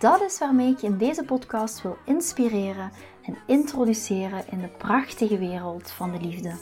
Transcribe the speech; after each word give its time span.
Dat 0.00 0.20
is 0.20 0.38
waarmee 0.38 0.70
ik 0.70 0.78
je 0.78 0.86
in 0.86 0.96
deze 0.96 1.24
podcast 1.24 1.82
wil 1.82 1.96
inspireren 2.04 2.90
en 3.22 3.36
introduceren 3.46 4.44
in 4.50 4.58
de 4.58 4.68
prachtige 4.68 5.38
wereld 5.38 5.90
van 5.90 6.12
de 6.12 6.20
liefde. 6.20 6.52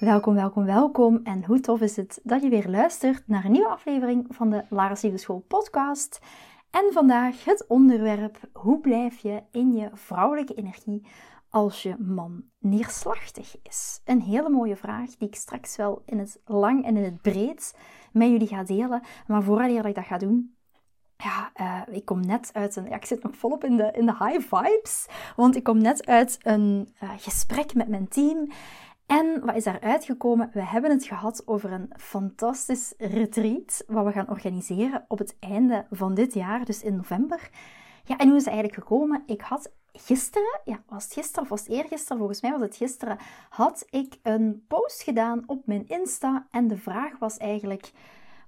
Welkom, 0.00 0.34
welkom, 0.34 0.64
welkom 0.64 1.20
en 1.24 1.44
hoe 1.44 1.60
tof 1.60 1.80
is 1.80 1.96
het 1.96 2.20
dat 2.22 2.42
je 2.42 2.48
weer 2.48 2.68
luistert 2.68 3.22
naar 3.26 3.44
een 3.44 3.52
nieuwe 3.52 3.68
aflevering 3.68 4.26
van 4.28 4.50
de 4.50 4.64
Lara's 4.68 5.02
Liefdeschool 5.02 5.44
podcast. 5.48 6.20
En 6.70 6.92
vandaag 6.92 7.44
het 7.44 7.64
onderwerp, 7.68 8.38
hoe 8.52 8.80
blijf 8.80 9.18
je 9.18 9.42
in 9.50 9.72
je 9.72 9.90
vrouwelijke 9.92 10.54
energie 10.54 11.06
als 11.50 11.82
je 11.82 11.96
man 11.98 12.44
neerslachtig 12.58 13.56
is? 13.62 14.00
Een 14.04 14.20
hele 14.20 14.48
mooie 14.48 14.76
vraag 14.76 15.16
die 15.16 15.28
ik 15.28 15.34
straks 15.34 15.76
wel 15.76 16.02
in 16.06 16.18
het 16.18 16.40
lang 16.44 16.84
en 16.84 16.96
in 16.96 17.04
het 17.04 17.22
breed 17.22 17.74
met 18.12 18.28
jullie 18.28 18.46
ga 18.46 18.62
delen. 18.62 19.02
Maar 19.26 19.42
voordat 19.42 19.84
ik 19.84 19.94
dat 19.94 20.04
ga 20.04 20.18
doen, 20.18 20.56
ja, 21.16 21.50
uh, 21.56 21.96
ik 21.96 22.04
kom 22.04 22.20
net 22.20 22.50
uit 22.52 22.76
een. 22.76 22.92
Ik 22.92 23.04
zit 23.04 23.22
nog 23.22 23.36
volop 23.36 23.64
in 23.64 23.76
de, 23.76 23.90
in 23.92 24.06
de 24.06 24.16
high 24.18 24.54
vibes. 24.54 25.06
Want 25.36 25.56
ik 25.56 25.64
kom 25.64 25.78
net 25.78 26.06
uit 26.06 26.38
een 26.42 26.94
uh, 27.02 27.10
gesprek 27.16 27.74
met 27.74 27.88
mijn 27.88 28.08
team. 28.08 28.50
En 29.06 29.40
wat 29.44 29.56
is 29.56 29.64
daar 29.64 29.80
uitgekomen? 29.80 30.50
We 30.52 30.64
hebben 30.64 30.90
het 30.90 31.04
gehad 31.04 31.42
over 31.46 31.72
een 31.72 31.92
fantastisch 31.96 32.94
retreat. 32.98 33.84
Wat 33.86 34.04
we 34.04 34.12
gaan 34.12 34.28
organiseren 34.28 35.04
op 35.08 35.18
het 35.18 35.36
einde 35.38 35.86
van 35.90 36.14
dit 36.14 36.34
jaar, 36.34 36.64
dus 36.64 36.82
in 36.82 36.96
november. 36.96 37.50
Ja, 38.04 38.16
en 38.16 38.26
hoe 38.28 38.36
is 38.36 38.44
het 38.44 38.52
eigenlijk 38.52 38.82
gekomen? 38.82 39.22
Ik 39.26 39.40
had 39.40 39.72
gisteren, 39.92 40.60
ja, 40.64 40.82
was 40.88 41.04
het 41.04 41.12
gisteren 41.12 41.42
of 41.42 41.48
was 41.48 41.60
het 41.60 41.68
eergisteren? 41.68 42.18
Volgens 42.18 42.40
mij 42.40 42.50
was 42.50 42.60
het 42.60 42.76
gisteren, 42.76 43.18
had 43.48 43.86
ik 43.90 44.18
een 44.22 44.64
post 44.68 45.02
gedaan 45.02 45.42
op 45.46 45.66
mijn 45.66 45.88
Insta. 45.88 46.46
En 46.50 46.68
de 46.68 46.76
vraag 46.76 47.18
was 47.18 47.36
eigenlijk, 47.36 47.92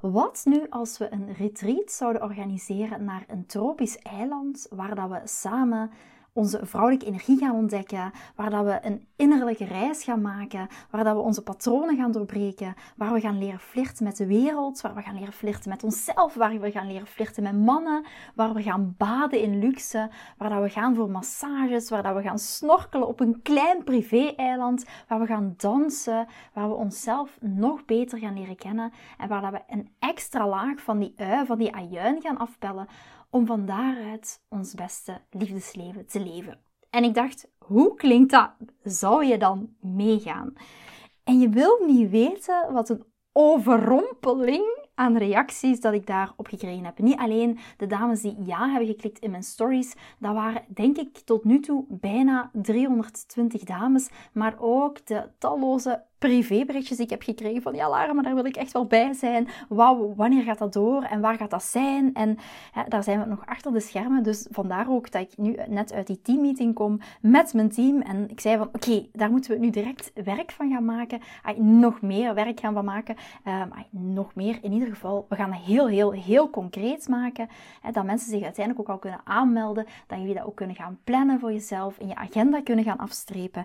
wat 0.00 0.41
nu 0.44 0.66
als 0.70 0.98
we 0.98 1.12
een 1.12 1.32
retreat 1.32 1.92
zouden 1.92 2.22
organiseren 2.22 3.05
naar 3.05 3.24
een 3.28 3.47
tropisch 3.47 3.98
eiland, 3.98 4.66
waar 4.70 4.94
dat 4.94 5.08
we 5.08 5.20
samen 5.24 5.91
onze 6.32 6.60
vrouwelijke 6.62 7.06
energie 7.06 7.38
gaan 7.38 7.54
ontdekken, 7.54 8.12
waar 8.34 8.50
dat 8.50 8.64
we 8.64 8.78
een 8.82 9.06
innerlijke 9.16 9.64
reis 9.64 10.04
gaan 10.04 10.20
maken, 10.20 10.68
waar 10.90 11.04
dat 11.04 11.14
we 11.14 11.20
onze 11.20 11.42
patronen 11.42 11.96
gaan 11.96 12.12
doorbreken, 12.12 12.74
waar 12.96 13.12
we 13.12 13.20
gaan 13.20 13.38
leren 13.38 13.58
flirten 13.60 14.04
met 14.04 14.16
de 14.16 14.26
wereld, 14.26 14.80
waar 14.80 14.94
we 14.94 15.02
gaan 15.02 15.18
leren 15.18 15.32
flirten 15.32 15.70
met 15.70 15.84
onszelf, 15.84 16.34
waar 16.34 16.60
we 16.60 16.70
gaan 16.70 16.86
leren 16.86 17.06
flirten 17.06 17.42
met 17.42 17.58
mannen, 17.58 18.04
waar 18.34 18.54
we 18.54 18.62
gaan 18.62 18.94
baden 18.98 19.40
in 19.40 19.58
luxe, 19.58 20.10
waar 20.36 20.50
dat 20.50 20.62
we 20.62 20.68
gaan 20.68 20.94
voor 20.94 21.10
massages, 21.10 21.90
waar 21.90 22.02
dat 22.02 22.14
we 22.14 22.22
gaan 22.22 22.38
snorkelen 22.38 23.08
op 23.08 23.20
een 23.20 23.42
klein 23.42 23.84
privé-eiland, 23.84 24.84
waar 25.08 25.20
we 25.20 25.26
gaan 25.26 25.54
dansen, 25.56 26.26
waar 26.52 26.68
we 26.68 26.74
onszelf 26.74 27.38
nog 27.40 27.84
beter 27.84 28.19
gaan 28.19 28.38
leren 28.38 28.56
kennen 28.56 28.92
en 29.19 29.28
waar 29.28 29.40
dat 29.40 29.52
we 29.52 29.62
een 29.69 29.90
extra 29.98 30.48
laag 30.48 30.80
van 30.80 30.98
die 30.98 31.14
ui, 31.16 31.46
van 31.46 31.58
die 31.58 31.74
ajuin 31.74 32.20
gaan 32.20 32.38
afpellen 32.38 32.88
om 33.30 33.46
van 33.46 33.66
daaruit 33.66 34.42
ons 34.48 34.74
beste 34.74 35.20
liefdesleven 35.30 36.06
te 36.06 36.20
leven. 36.20 36.60
En 36.91 37.04
ik 37.04 37.14
dacht, 37.14 37.48
hoe 37.58 37.94
klinkt 37.94 38.30
dat? 38.30 38.50
Zou 38.82 39.24
je 39.24 39.38
dan 39.38 39.74
meegaan? 39.80 40.52
En 41.24 41.38
je 41.38 41.48
wilt 41.48 41.86
niet 41.86 42.10
weten 42.10 42.72
wat 42.72 42.88
een 42.88 43.04
overrompeling 43.32 44.88
aan 44.94 45.16
reacties 45.16 45.80
dat 45.80 45.92
ik 45.92 46.06
daarop 46.06 46.46
gekregen 46.46 46.84
heb. 46.84 46.98
Niet 46.98 47.19
alleen 47.19 47.58
de 47.76 47.86
dames 47.86 48.20
die 48.20 48.36
ja 48.44 48.69
hebben 48.69 48.88
geklikt 48.88 49.19
in 49.19 49.30
mijn 49.30 49.42
stories, 49.42 49.94
dat 50.19 50.34
waren 50.34 50.64
denk 50.69 50.96
ik 50.98 51.19
tot 51.19 51.44
nu 51.44 51.60
toe 51.60 51.84
bijna 51.88 52.50
320 52.52 53.62
dames, 53.62 54.08
maar 54.32 54.54
ook 54.58 55.06
de 55.06 55.28
talloze 55.38 56.04
privéberichtjes 56.20 56.97
die 56.97 57.06
ik 57.06 57.10
heb 57.10 57.22
gekregen 57.22 57.62
van 57.62 57.75
ja 57.75 57.88
Lara, 57.88 58.12
maar 58.12 58.25
daar 58.25 58.34
wil 58.34 58.44
ik 58.44 58.56
echt 58.56 58.72
wel 58.72 58.86
bij 58.86 59.12
zijn. 59.12 59.48
Wauw, 59.69 60.14
wanneer 60.16 60.42
gaat 60.42 60.58
dat 60.58 60.72
door 60.72 61.03
en 61.03 61.20
waar 61.20 61.36
gaat 61.36 61.50
dat 61.50 61.62
zijn? 61.62 62.14
En 62.14 62.38
ja, 62.75 62.84
daar 62.84 63.03
zijn 63.03 63.20
we 63.20 63.26
nog 63.26 63.47
achter 63.47 63.72
de 63.72 63.81
schermen, 63.81 64.22
dus 64.22 64.47
vandaar 64.50 64.91
ook 64.91 65.10
dat 65.10 65.22
ik 65.22 65.36
nu 65.36 65.56
net 65.69 65.92
uit 65.92 66.06
die 66.06 66.22
teammeeting 66.22 66.75
kom 66.75 67.00
met 67.20 67.54
mijn 67.54 67.69
team 67.69 68.00
en 68.00 68.31
ik 68.31 68.41
zei 68.41 68.56
van 68.56 68.69
oké, 68.72 69.06
daar 69.12 69.31
moeten 69.31 69.50
we 69.50 69.58
nu 69.58 69.70
direct 69.70 70.10
werk 70.25 70.50
van 70.50 70.70
gaan 70.70 70.84
maken. 70.84 71.20
Ay, 71.42 71.54
nog 71.58 72.00
meer 72.00 72.34
werk 72.34 72.60
gaan 72.60 72.75
van 72.75 72.84
maken. 72.84 73.16
Ay, 73.44 73.87
nog 73.91 74.34
meer 74.34 74.58
in 74.62 74.72
ieder 74.72 74.88
geval. 74.88 75.26
We 75.28 75.37
gaan 75.37 75.52
het 75.52 75.62
heel, 75.62 75.88
heel, 75.88 76.10
heel 76.10 76.50
concreet 76.50 77.08
maken. 77.08 77.48
Hè, 77.81 77.91
dat 77.91 78.04
mensen 78.04 78.31
zich 78.31 78.42
uiteindelijk 78.42 78.88
ook 78.88 78.94
al 78.94 79.00
kunnen 79.00 79.20
aanmelden. 79.25 79.87
Dat 80.06 80.19
jullie 80.19 80.34
dat 80.34 80.44
ook 80.44 80.56
kunnen 80.56 80.76
gaan 80.76 80.98
plannen 81.04 81.41
voor 81.41 81.52
jezelf. 81.52 81.98
In 81.98 82.08
je 82.08 82.14
agenda 82.14 82.62
kunnen 82.62 82.84
gaan 82.84 82.98
afstrepen. 82.98 83.64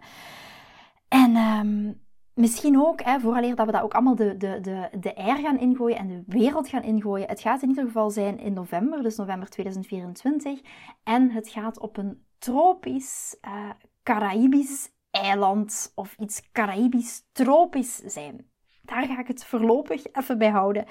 En 1.07 1.35
um, 1.35 1.99
misschien 2.35 2.79
ook, 2.79 3.01
hè, 3.01 3.19
vooraleer 3.19 3.55
dat 3.55 3.65
we 3.65 3.71
dat 3.71 3.81
ook 3.81 3.93
allemaal 3.93 4.15
de, 4.15 4.37
de, 4.37 4.59
de, 4.61 4.89
de 4.99 5.15
air 5.15 5.37
gaan 5.37 5.59
ingooien 5.59 5.97
en 5.97 6.07
de 6.07 6.23
wereld 6.27 6.69
gaan 6.69 6.83
ingooien. 6.83 7.27
Het 7.27 7.41
gaat 7.41 7.61
in 7.61 7.69
ieder 7.69 7.85
geval 7.85 8.09
zijn 8.09 8.39
in 8.39 8.53
november, 8.53 9.03
dus 9.03 9.15
november 9.15 9.49
2024. 9.49 10.61
En 11.03 11.31
het 11.31 11.49
gaat 11.49 11.79
op 11.79 11.97
een 11.97 12.25
tropisch, 12.37 13.37
uh, 13.47 13.69
Caraïbisch 14.03 14.93
eiland 15.11 15.91
of 15.95 16.15
iets 16.19 16.51
Caraïbisch 16.51 17.23
tropisch 17.31 17.95
zijn. 17.95 18.49
Daar 18.81 19.05
ga 19.05 19.19
ik 19.19 19.27
het 19.27 19.45
voorlopig 19.45 20.05
even 20.11 20.37
bij 20.37 20.49
houden. 20.49 20.85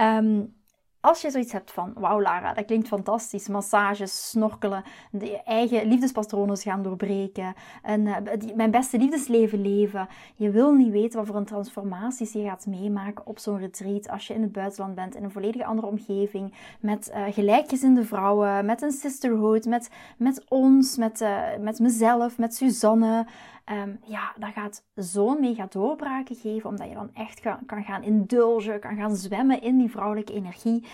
Um, 0.00 0.59
als 1.00 1.20
je 1.20 1.30
zoiets 1.30 1.52
hebt 1.52 1.72
van, 1.72 1.92
wauw 1.94 2.20
Lara, 2.20 2.54
dat 2.54 2.64
klinkt 2.64 2.88
fantastisch, 2.88 3.48
massages, 3.48 4.28
snorkelen, 4.28 4.82
de 5.10 5.42
eigen 5.42 5.88
liefdespatronen 5.88 6.56
gaan 6.56 6.82
doorbreken, 6.82 7.54
en, 7.82 8.06
uh, 8.06 8.16
mijn 8.54 8.70
beste 8.70 8.98
liefdesleven 8.98 9.60
leven. 9.60 10.08
Je 10.34 10.50
wil 10.50 10.72
niet 10.72 10.92
weten 10.92 11.18
wat 11.18 11.26
voor 11.26 11.36
een 11.36 11.44
transformaties 11.44 12.32
je 12.32 12.42
gaat 12.42 12.66
meemaken 12.66 13.26
op 13.26 13.38
zo'n 13.38 13.58
retreat 13.58 14.08
als 14.08 14.26
je 14.26 14.34
in 14.34 14.42
het 14.42 14.52
buitenland 14.52 14.94
bent, 14.94 15.14
in 15.14 15.24
een 15.24 15.30
volledig 15.30 15.62
andere 15.62 15.86
omgeving, 15.86 16.54
met 16.80 17.10
uh, 17.14 17.24
gelijkgezinde 17.30 18.04
vrouwen, 18.04 18.64
met 18.64 18.82
een 18.82 18.92
sisterhood, 18.92 19.64
met, 19.64 19.90
met 20.16 20.44
ons, 20.48 20.96
met, 20.96 21.20
uh, 21.20 21.38
met 21.60 21.78
mezelf, 21.78 22.38
met 22.38 22.54
Suzanne. 22.54 23.26
Um, 23.72 23.98
ja, 24.04 24.34
dat 24.38 24.52
gaat 24.52 24.84
zo'n 24.94 25.40
mega 25.40 25.66
doorbraken 25.66 26.36
geven, 26.36 26.68
omdat 26.68 26.88
je 26.88 26.94
dan 26.94 27.14
echt 27.14 27.40
kan 27.66 27.84
gaan 27.84 28.02
indulgen, 28.02 28.80
kan 28.80 28.96
gaan 28.96 29.16
zwemmen 29.16 29.62
in 29.62 29.78
die 29.78 29.90
vrouwelijke 29.90 30.32
energie. 30.32 30.84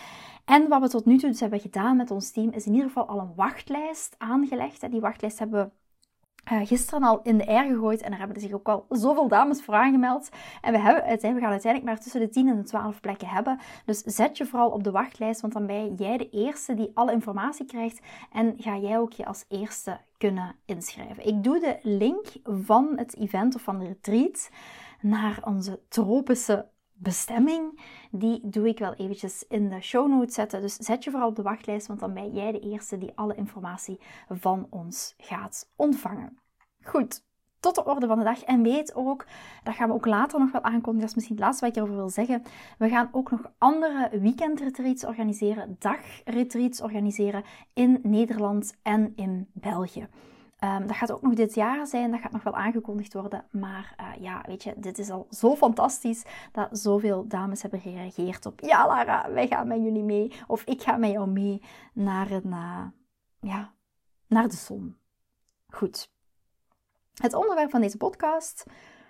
En 0.44 0.68
wat 0.68 0.80
we 0.80 0.88
tot 0.88 1.04
nu 1.04 1.18
toe 1.18 1.30
dus 1.30 1.40
hebben 1.40 1.60
gedaan 1.60 1.96
met 1.96 2.10
ons 2.10 2.30
team, 2.30 2.50
is 2.50 2.66
in 2.66 2.72
ieder 2.72 2.86
geval 2.86 3.06
al 3.06 3.20
een 3.20 3.34
wachtlijst 3.34 4.14
aangelegd. 4.18 4.90
Die 4.90 5.00
wachtlijst 5.00 5.38
hebben 5.38 5.64
we 5.64 5.70
uh, 6.52 6.66
gisteren 6.66 7.02
al 7.02 7.20
in 7.22 7.38
de 7.38 7.46
air 7.46 7.64
gegooid 7.64 8.02
en 8.02 8.12
er 8.12 8.18
hebben 8.18 8.40
zich 8.40 8.52
ook 8.52 8.68
al 8.68 8.86
zoveel 8.88 9.28
dames 9.28 9.62
voor 9.62 9.74
aangemeld. 9.74 10.28
En 10.60 10.72
we, 10.72 10.78
hebben 10.78 11.18
we 11.20 11.40
gaan 11.40 11.50
uiteindelijk 11.50 11.84
maar 11.84 12.00
tussen 12.00 12.20
de 12.20 12.28
10 12.28 12.48
en 12.48 12.56
de 12.56 12.62
12 12.62 13.00
plekken 13.00 13.28
hebben. 13.28 13.58
Dus 13.84 14.02
zet 14.02 14.36
je 14.36 14.46
vooral 14.46 14.70
op 14.70 14.84
de 14.84 14.90
wachtlijst, 14.90 15.40
want 15.40 15.52
dan 15.52 15.66
ben 15.66 15.94
jij 15.94 16.16
de 16.16 16.30
eerste 16.30 16.74
die 16.74 16.90
alle 16.94 17.12
informatie 17.12 17.66
krijgt 17.66 18.00
en 18.32 18.54
ga 18.58 18.76
jij 18.76 18.98
ook 18.98 19.12
je 19.12 19.26
als 19.26 19.44
eerste 19.48 19.98
kunnen 20.18 20.54
inschrijven. 20.64 21.26
Ik 21.26 21.44
doe 21.44 21.60
de 21.60 21.78
link 21.82 22.26
van 22.44 22.92
het 22.96 23.16
event 23.16 23.54
of 23.54 23.62
van 23.62 23.78
de 23.78 23.86
retreat 23.86 24.50
naar 25.00 25.38
onze 25.44 25.80
tropische 25.88 26.66
bestemming, 26.98 27.80
die 28.10 28.40
doe 28.42 28.68
ik 28.68 28.78
wel 28.78 28.94
eventjes 28.94 29.44
in 29.48 29.68
de 29.68 29.80
show 29.80 30.08
notes 30.08 30.34
zetten. 30.34 30.60
Dus 30.60 30.76
zet 30.76 31.04
je 31.04 31.10
vooral 31.10 31.28
op 31.28 31.36
de 31.36 31.42
wachtlijst, 31.42 31.86
want 31.86 32.00
dan 32.00 32.14
ben 32.14 32.32
jij 32.32 32.52
de 32.52 32.60
eerste 32.60 32.98
die 32.98 33.12
alle 33.14 33.34
informatie 33.34 34.00
van 34.28 34.66
ons 34.70 35.14
gaat 35.18 35.70
ontvangen. 35.76 36.38
Goed, 36.82 37.24
tot 37.60 37.74
de 37.74 37.84
orde 37.84 38.06
van 38.06 38.18
de 38.18 38.24
dag. 38.24 38.42
En 38.42 38.62
weet 38.62 38.94
ook, 38.94 39.26
dat 39.62 39.74
gaan 39.74 39.88
we 39.88 39.94
ook 39.94 40.06
later 40.06 40.38
nog 40.38 40.52
wel 40.52 40.62
aankondigen, 40.62 41.00
dat 41.00 41.08
is 41.08 41.14
misschien 41.14 41.36
het 41.36 41.44
laatste 41.44 41.64
wat 41.64 41.76
ik 41.76 41.82
erover 41.82 41.96
wil 41.96 42.10
zeggen. 42.10 42.42
We 42.78 42.88
gaan 42.88 43.08
ook 43.12 43.30
nog 43.30 43.52
andere 43.58 44.18
weekendretreats 44.20 45.04
organiseren, 45.04 45.76
dagretreats 45.78 46.80
organiseren 46.80 47.44
in 47.74 47.98
Nederland 48.02 48.76
en 48.82 49.12
in 49.16 49.48
België. 49.52 50.08
Um, 50.64 50.86
dat 50.86 50.96
gaat 50.96 51.12
ook 51.12 51.22
nog 51.22 51.34
dit 51.34 51.54
jaar 51.54 51.86
zijn, 51.86 52.10
dat 52.10 52.20
gaat 52.20 52.32
nog 52.32 52.42
wel 52.42 52.54
aangekondigd 52.54 53.12
worden. 53.12 53.44
Maar 53.50 53.94
uh, 54.00 54.22
ja, 54.22 54.42
weet 54.46 54.62
je, 54.62 54.74
dit 54.76 54.98
is 54.98 55.10
al 55.10 55.26
zo 55.30 55.56
fantastisch 55.56 56.24
dat 56.52 56.78
zoveel 56.78 57.26
dames 57.28 57.62
hebben 57.62 57.80
gereageerd 57.80 58.46
op... 58.46 58.60
Ja, 58.60 58.86
Lara, 58.86 59.32
wij 59.32 59.46
gaan 59.46 59.68
met 59.68 59.82
jullie 59.82 60.02
mee. 60.02 60.32
Of 60.46 60.64
ik 60.64 60.82
ga 60.82 60.96
met 60.96 61.10
jou 61.10 61.28
mee 61.28 61.62
naar, 61.92 62.30
een, 62.30 62.46
uh, 62.46 62.84
ja, 63.40 63.72
naar 64.26 64.48
de 64.48 64.56
zon. 64.56 64.96
Goed. 65.68 66.14
Het 67.14 67.34
onderwerp 67.34 67.70
van 67.70 67.80
deze 67.80 67.96
podcast 67.96 68.64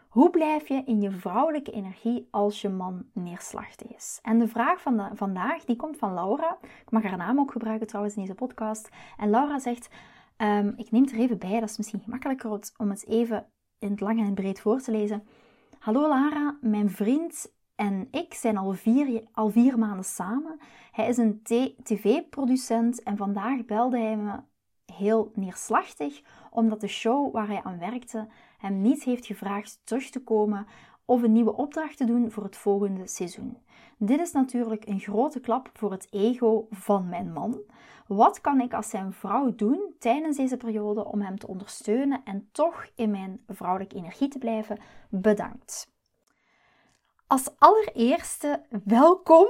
Hoe 0.08 0.31
blijf 0.31 0.69
je 0.69 0.82
in 0.84 1.00
je 1.00 1.10
vrouwelijke 1.10 1.70
energie 1.70 2.28
als 2.31 2.60
je 2.60 2.69
man 2.69 3.06
neerslachtig 3.12 3.94
is? 3.94 4.19
En 4.22 4.38
de 4.38 4.48
vraag 4.48 4.81
van 4.81 5.10
vandaag 5.12 5.64
die 5.64 5.76
komt 5.76 5.98
van 5.98 6.14
Laura. 6.14 6.58
Ik 6.62 6.90
mag 6.90 7.02
haar 7.02 7.16
naam 7.16 7.38
ook 7.38 7.52
gebruiken 7.52 7.87
trouwens 7.87 8.16
in 8.16 8.22
deze 8.22 8.34
podcast. 8.34 8.88
En 9.16 9.31
Laura 9.31 9.58
zegt: 9.58 9.88
ehm, 10.37 10.73
Ik 10.77 10.91
neem 10.91 11.03
het 11.03 11.12
er 11.12 11.19
even 11.19 11.38
bij, 11.38 11.61
dat 11.61 11.69
is 11.71 11.77
misschien 11.77 12.00
gemakkelijker 12.00 12.50
om 12.77 12.91
het 12.91 13.06
even 13.06 13.47
in 13.79 13.91
het 13.91 14.00
lang 14.00 14.21
en 14.21 14.35
breed 14.35 14.61
voor 14.61 14.81
te 14.81 14.91
lezen. 14.91 15.27
Hallo 15.79 16.09
Lara, 16.09 16.59
mijn 16.61 16.91
vriend 16.91 17.55
en 17.75 18.09
ik 18.11 18.35
zijn 18.35 18.56
al 18.56 18.73
vier, 18.73 19.23
al 19.33 19.50
vier 19.50 19.79
maanden 19.79 20.05
samen. 20.05 20.59
Hij 20.93 21.09
is 21.09 21.17
een 21.17 21.41
tv-producent 21.83 23.03
en 23.03 23.17
vandaag 23.17 23.65
belde 23.65 23.99
hij 23.99 24.17
me 24.17 24.41
heel 24.93 25.31
neerslachtig 25.35 26.23
omdat 26.50 26.81
de 26.81 26.87
show 26.87 27.32
waar 27.32 27.49
hij 27.49 27.62
aan 27.62 27.79
werkte 27.79 28.29
hem 28.59 28.81
niet 28.81 29.03
heeft 29.03 29.27
gevraagd 29.27 29.81
terug 29.85 30.11
te 30.11 30.23
komen 30.23 30.67
of 31.05 31.23
een 31.23 31.32
nieuwe 31.32 31.56
opdracht 31.56 31.97
te 31.97 32.05
doen 32.05 32.31
voor 32.31 32.43
het 32.43 32.56
volgende 32.56 33.06
seizoen. 33.06 33.56
Dit 33.99 34.21
is 34.21 34.32
natuurlijk 34.32 34.87
een 34.87 35.00
grote 35.00 35.41
klap 35.41 35.71
voor 35.73 35.91
het 35.91 36.06
ego 36.11 36.67
van 36.71 37.09
mijn 37.09 37.32
man. 37.32 37.61
Wat 38.06 38.41
kan 38.41 38.61
ik 38.61 38.75
als 38.75 38.88
zijn 38.88 39.12
vrouw 39.12 39.55
doen 39.55 39.94
tijdens 39.99 40.37
deze 40.37 40.56
periode 40.56 41.05
om 41.05 41.20
hem 41.20 41.38
te 41.38 41.47
ondersteunen 41.47 42.20
en 42.25 42.49
toch 42.53 42.87
in 42.94 43.11
mijn 43.11 43.44
vrouwelijke 43.49 43.97
energie 43.97 44.29
te 44.29 44.38
blijven? 44.38 44.79
Bedankt. 45.08 45.94
Als 47.26 47.50
allereerste 47.58 48.62
welkom 48.85 49.47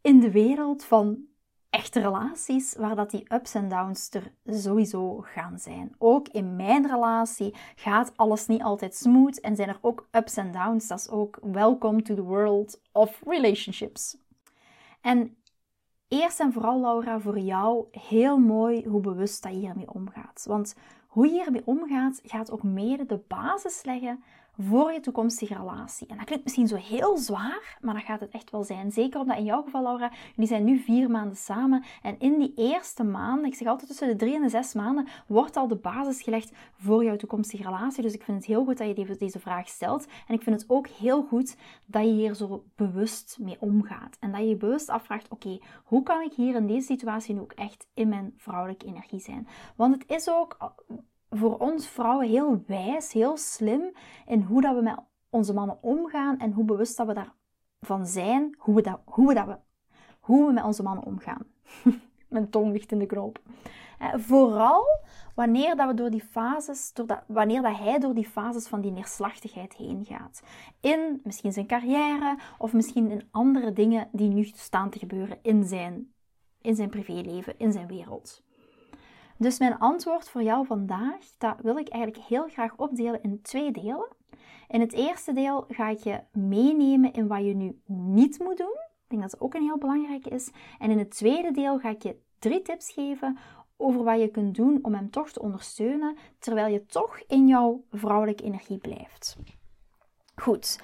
in 0.00 0.20
de 0.20 0.30
wereld 0.30 0.84
van 0.84 1.26
echte 1.70 2.00
relaties 2.00 2.74
waar 2.74 2.94
dat 2.94 3.10
die 3.10 3.34
ups 3.34 3.54
en 3.54 3.68
downs 3.68 4.10
er 4.10 4.32
sowieso 4.44 5.20
gaan 5.20 5.58
zijn. 5.58 5.94
Ook 5.98 6.28
in 6.28 6.56
mijn 6.56 6.86
relatie 6.86 7.54
gaat 7.74 8.12
alles 8.16 8.46
niet 8.46 8.62
altijd 8.62 8.94
smooth 8.94 9.40
en 9.40 9.56
zijn 9.56 9.68
er 9.68 9.78
ook 9.80 10.08
ups 10.10 10.36
en 10.36 10.52
downs. 10.52 10.86
Dat 10.86 10.98
is 10.98 11.08
ook 11.08 11.38
welcome 11.42 12.02
to 12.02 12.14
the 12.14 12.22
world 12.22 12.80
of 12.92 13.22
relationships. 13.26 14.16
En 15.00 15.36
eerst 16.08 16.40
en 16.40 16.52
vooral 16.52 16.80
Laura, 16.80 17.20
voor 17.20 17.38
jou 17.38 17.86
heel 17.90 18.38
mooi 18.38 18.86
hoe 18.86 19.00
bewust 19.00 19.42
dat 19.42 19.52
je 19.52 19.58
hiermee 19.58 19.92
omgaat. 19.92 20.44
Want 20.48 20.74
hoe 21.06 21.26
je 21.26 21.32
hiermee 21.32 21.62
omgaat, 21.64 22.20
gaat 22.24 22.50
ook 22.50 22.62
mede 22.62 23.06
de 23.06 23.20
basis 23.28 23.84
leggen 23.84 24.22
voor 24.58 24.92
je 24.92 25.00
toekomstige 25.00 25.54
relatie. 25.54 26.06
En 26.06 26.16
dat 26.16 26.24
klinkt 26.24 26.44
misschien 26.44 26.68
zo 26.68 26.76
heel 26.76 27.16
zwaar, 27.16 27.78
maar 27.80 27.94
dat 27.94 28.02
gaat 28.02 28.20
het 28.20 28.30
echt 28.30 28.50
wel 28.50 28.64
zijn. 28.64 28.92
Zeker 28.92 29.20
omdat 29.20 29.36
in 29.36 29.44
jouw 29.44 29.62
geval, 29.62 29.82
Laura, 29.82 30.12
jullie 30.34 30.48
zijn 30.48 30.64
nu 30.64 30.78
vier 30.78 31.10
maanden 31.10 31.36
samen. 31.36 31.84
En 32.02 32.18
in 32.18 32.38
die 32.38 32.52
eerste 32.56 33.04
maanden, 33.04 33.44
ik 33.44 33.54
zeg 33.54 33.68
altijd 33.68 33.88
tussen 33.88 34.08
de 34.08 34.16
drie 34.16 34.34
en 34.34 34.42
de 34.42 34.48
zes 34.48 34.74
maanden, 34.74 35.08
wordt 35.26 35.56
al 35.56 35.68
de 35.68 35.76
basis 35.76 36.22
gelegd 36.22 36.52
voor 36.72 37.04
jouw 37.04 37.16
toekomstige 37.16 37.62
relatie. 37.62 38.02
Dus 38.02 38.14
ik 38.14 38.22
vind 38.22 38.36
het 38.36 38.46
heel 38.46 38.64
goed 38.64 38.78
dat 38.78 38.96
je 38.96 39.16
deze 39.18 39.38
vraag 39.40 39.68
stelt. 39.68 40.06
En 40.26 40.34
ik 40.34 40.42
vind 40.42 40.60
het 40.60 40.70
ook 40.70 40.86
heel 40.86 41.22
goed 41.22 41.56
dat 41.86 42.02
je 42.02 42.10
hier 42.10 42.34
zo 42.34 42.64
bewust 42.74 43.36
mee 43.40 43.56
omgaat. 43.60 44.16
En 44.20 44.30
dat 44.32 44.40
je 44.40 44.48
je 44.48 44.56
bewust 44.56 44.88
afvraagt, 44.88 45.28
oké, 45.28 45.58
hoe 45.84 46.02
kan 46.02 46.22
ik 46.22 46.32
hier 46.32 46.54
in 46.54 46.66
deze 46.66 46.86
situatie 46.86 47.34
nu 47.34 47.40
ook 47.40 47.52
echt 47.52 47.86
in 47.94 48.08
mijn 48.08 48.34
vrouwelijke 48.36 48.86
energie 48.86 49.20
zijn? 49.20 49.48
Want 49.76 49.94
het 49.94 50.10
is 50.10 50.30
ook 50.30 50.74
voor 51.30 51.58
ons 51.58 51.88
vrouwen 51.88 52.28
heel 52.28 52.62
wijs, 52.66 53.12
heel 53.12 53.36
slim 53.36 53.92
in 54.26 54.40
hoe 54.40 54.60
dat 54.60 54.74
we 54.74 54.82
met 54.82 54.98
onze 55.30 55.54
mannen 55.54 55.78
omgaan 55.82 56.38
en 56.38 56.52
hoe 56.52 56.64
bewust 56.64 56.96
dat 56.96 57.06
we 57.06 57.14
daarvan 57.80 58.06
zijn, 58.06 58.54
hoe 58.58 58.74
we, 58.74 58.82
dat, 58.82 59.00
hoe 59.04 59.26
we, 59.26 59.34
dat 59.34 59.46
we, 59.46 59.56
hoe 60.20 60.46
we 60.46 60.52
met 60.52 60.64
onze 60.64 60.82
mannen 60.82 61.04
omgaan. 61.04 61.46
Mijn 62.28 62.50
tong 62.50 62.72
ligt 62.72 62.92
in 62.92 62.98
de 62.98 63.06
knoop. 63.06 63.40
Eh, 63.98 64.14
vooral 64.16 64.84
wanneer, 65.34 65.76
dat 65.76 65.88
we 65.88 65.94
door 65.94 66.10
die 66.10 66.24
fases, 66.30 66.92
door 66.92 67.06
dat, 67.06 67.22
wanneer 67.26 67.62
dat 67.62 67.78
hij 67.78 67.98
door 67.98 68.14
die 68.14 68.28
fases 68.28 68.66
van 68.66 68.80
die 68.80 68.90
neerslachtigheid 68.90 69.74
heen 69.74 70.04
gaat. 70.04 70.42
In 70.80 71.20
misschien 71.24 71.52
zijn 71.52 71.66
carrière 71.66 72.38
of 72.58 72.72
misschien 72.72 73.10
in 73.10 73.28
andere 73.30 73.72
dingen 73.72 74.08
die 74.12 74.28
nu 74.28 74.44
staan 74.44 74.90
te 74.90 74.98
gebeuren 74.98 75.38
in 75.42 75.64
zijn, 75.64 76.12
in 76.60 76.74
zijn 76.74 76.90
privéleven, 76.90 77.58
in 77.58 77.72
zijn 77.72 77.86
wereld. 77.86 78.44
Dus 79.38 79.58
mijn 79.58 79.78
antwoord 79.78 80.28
voor 80.28 80.42
jou 80.42 80.66
vandaag, 80.66 81.18
dat 81.38 81.56
wil 81.62 81.76
ik 81.76 81.88
eigenlijk 81.88 82.24
heel 82.24 82.48
graag 82.48 82.76
opdelen 82.76 83.22
in 83.22 83.42
twee 83.42 83.70
delen. 83.70 84.08
In 84.68 84.80
het 84.80 84.92
eerste 84.92 85.32
deel 85.32 85.64
ga 85.68 85.88
ik 85.88 85.98
je 85.98 86.20
meenemen 86.32 87.12
in 87.12 87.26
wat 87.26 87.44
je 87.44 87.54
nu 87.54 87.80
niet 87.86 88.38
moet 88.38 88.56
doen. 88.56 88.76
Ik 88.76 89.12
denk 89.12 89.22
dat 89.22 89.30
dat 89.30 89.40
ook 89.40 89.54
een 89.54 89.62
heel 89.62 89.78
belangrijke 89.78 90.28
is. 90.28 90.50
En 90.78 90.90
in 90.90 90.98
het 90.98 91.10
tweede 91.10 91.50
deel 91.50 91.78
ga 91.78 91.88
ik 91.88 92.02
je 92.02 92.16
drie 92.38 92.62
tips 92.62 92.92
geven 92.92 93.38
over 93.76 94.04
wat 94.04 94.20
je 94.20 94.28
kunt 94.28 94.54
doen 94.54 94.78
om 94.82 94.94
hem 94.94 95.10
toch 95.10 95.30
te 95.30 95.42
ondersteunen, 95.42 96.16
terwijl 96.38 96.72
je 96.72 96.86
toch 96.86 97.20
in 97.26 97.46
jouw 97.46 97.84
vrouwelijke 97.90 98.44
energie 98.44 98.78
blijft. 98.78 99.36
Goed. 100.34 100.80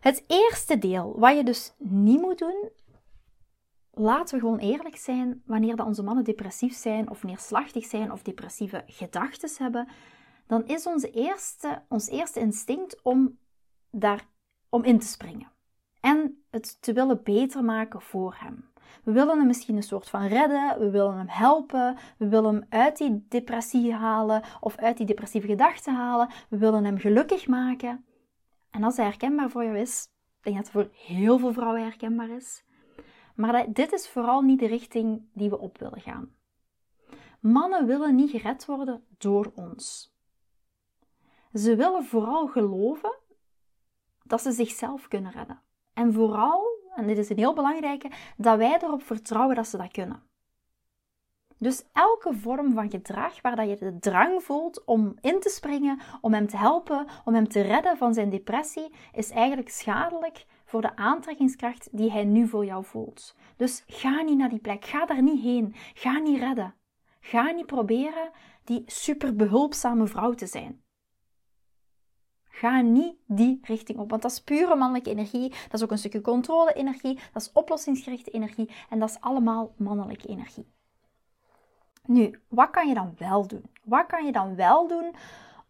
Het 0.00 0.24
eerste 0.26 0.78
deel, 0.78 1.14
wat 1.18 1.36
je 1.36 1.44
dus 1.44 1.74
niet 1.78 2.20
moet 2.20 2.38
doen, 2.38 2.68
laten 4.00 4.34
we 4.34 4.40
gewoon 4.40 4.58
eerlijk 4.58 4.96
zijn, 4.96 5.42
wanneer 5.46 5.76
dat 5.76 5.86
onze 5.86 6.02
mannen 6.02 6.24
depressief 6.24 6.74
zijn 6.74 7.10
of 7.10 7.22
neerslachtig 7.22 7.84
zijn 7.84 8.12
of 8.12 8.22
depressieve 8.22 8.82
gedachten 8.86 9.50
hebben, 9.58 9.88
dan 10.46 10.66
is 10.66 10.86
onze 10.86 11.10
eerste, 11.10 11.82
ons 11.88 12.08
eerste 12.08 12.40
instinct 12.40 13.02
om 13.02 13.38
daar 13.90 14.28
om 14.68 14.84
in 14.84 14.98
te 14.98 15.06
springen. 15.06 15.48
En 16.00 16.44
het 16.50 16.82
te 16.82 16.92
willen 16.92 17.22
beter 17.22 17.64
maken 17.64 18.00
voor 18.00 18.34
hem. 18.38 18.68
We 19.04 19.12
willen 19.12 19.38
hem 19.38 19.46
misschien 19.46 19.76
een 19.76 19.82
soort 19.82 20.08
van 20.08 20.26
redden, 20.26 20.78
we 20.78 20.90
willen 20.90 21.16
hem 21.16 21.28
helpen, 21.28 21.96
we 22.16 22.28
willen 22.28 22.54
hem 22.54 22.66
uit 22.68 22.96
die 22.96 23.26
depressie 23.28 23.94
halen 23.94 24.42
of 24.60 24.76
uit 24.76 24.96
die 24.96 25.06
depressieve 25.06 25.46
gedachten 25.46 25.94
halen, 25.94 26.28
we 26.48 26.56
willen 26.56 26.84
hem 26.84 26.98
gelukkig 26.98 27.46
maken. 27.46 28.04
En 28.70 28.84
als 28.84 28.96
hij 28.96 29.06
herkenbaar 29.06 29.50
voor 29.50 29.64
jou 29.64 29.78
is, 29.78 30.08
ik 30.38 30.44
denk 30.44 30.56
dat 30.56 30.64
het 30.64 30.74
voor 30.74 30.90
heel 30.94 31.38
veel 31.38 31.52
vrouwen 31.52 31.82
herkenbaar 31.82 32.28
is, 32.28 32.64
maar 33.40 33.72
dit 33.72 33.92
is 33.92 34.08
vooral 34.08 34.40
niet 34.40 34.58
de 34.58 34.66
richting 34.66 35.22
die 35.32 35.50
we 35.50 35.58
op 35.58 35.78
willen 35.78 36.00
gaan. 36.00 36.34
Mannen 37.40 37.86
willen 37.86 38.14
niet 38.14 38.30
gered 38.30 38.66
worden 38.66 39.04
door 39.18 39.52
ons. 39.54 40.14
Ze 41.52 41.76
willen 41.76 42.04
vooral 42.04 42.46
geloven 42.46 43.18
dat 44.22 44.42
ze 44.42 44.52
zichzelf 44.52 45.08
kunnen 45.08 45.32
redden. 45.32 45.62
En 45.92 46.12
vooral, 46.12 46.66
en 46.94 47.06
dit 47.06 47.18
is 47.18 47.30
een 47.30 47.36
heel 47.36 47.54
belangrijke, 47.54 48.10
dat 48.36 48.58
wij 48.58 48.78
erop 48.80 49.02
vertrouwen 49.02 49.56
dat 49.56 49.66
ze 49.66 49.76
dat 49.76 49.92
kunnen. 49.92 50.22
Dus 51.58 51.84
elke 51.92 52.34
vorm 52.34 52.72
van 52.72 52.90
gedrag 52.90 53.40
waar 53.40 53.56
dat 53.56 53.68
je 53.68 53.76
de 53.76 53.98
drang 53.98 54.42
voelt 54.42 54.84
om 54.84 55.14
in 55.20 55.40
te 55.40 55.48
springen, 55.48 56.00
om 56.20 56.32
hem 56.32 56.46
te 56.46 56.56
helpen, 56.56 57.06
om 57.24 57.34
hem 57.34 57.48
te 57.48 57.60
redden 57.60 57.96
van 57.96 58.14
zijn 58.14 58.30
depressie, 58.30 58.94
is 59.12 59.30
eigenlijk 59.30 59.68
schadelijk 59.68 60.46
voor 60.70 60.80
de 60.80 60.96
aantrekkingskracht 60.96 61.88
die 61.92 62.10
hij 62.10 62.24
nu 62.24 62.48
voor 62.48 62.64
jou 62.64 62.84
voelt. 62.84 63.34
Dus 63.56 63.84
ga 63.86 64.22
niet 64.22 64.38
naar 64.38 64.48
die 64.48 64.58
plek, 64.58 64.84
ga 64.84 65.06
daar 65.06 65.22
niet 65.22 65.42
heen, 65.42 65.74
ga 65.94 66.18
niet 66.18 66.38
redden. 66.38 66.74
Ga 67.20 67.50
niet 67.50 67.66
proberen 67.66 68.30
die 68.64 68.82
super 68.86 69.36
behulpzame 69.36 70.06
vrouw 70.06 70.34
te 70.34 70.46
zijn. 70.46 70.82
Ga 72.44 72.80
niet 72.80 73.14
die 73.26 73.58
richting 73.62 73.98
op, 73.98 74.10
want 74.10 74.22
dat 74.22 74.30
is 74.30 74.42
pure 74.42 74.74
mannelijke 74.74 75.10
energie. 75.10 75.48
Dat 75.48 75.72
is 75.72 75.82
ook 75.82 75.90
een 75.90 75.98
stukje 75.98 76.20
controle-energie, 76.20 77.18
dat 77.32 77.42
is 77.42 77.52
oplossingsgerichte 77.52 78.30
energie 78.30 78.70
en 78.88 78.98
dat 78.98 79.08
is 79.10 79.20
allemaal 79.20 79.74
mannelijke 79.76 80.28
energie. 80.28 80.66
Nu, 82.02 82.40
wat 82.48 82.70
kan 82.70 82.88
je 82.88 82.94
dan 82.94 83.14
wel 83.18 83.46
doen? 83.46 83.64
Wat 83.82 84.06
kan 84.06 84.24
je 84.24 84.32
dan 84.32 84.54
wel 84.54 84.88
doen 84.88 85.14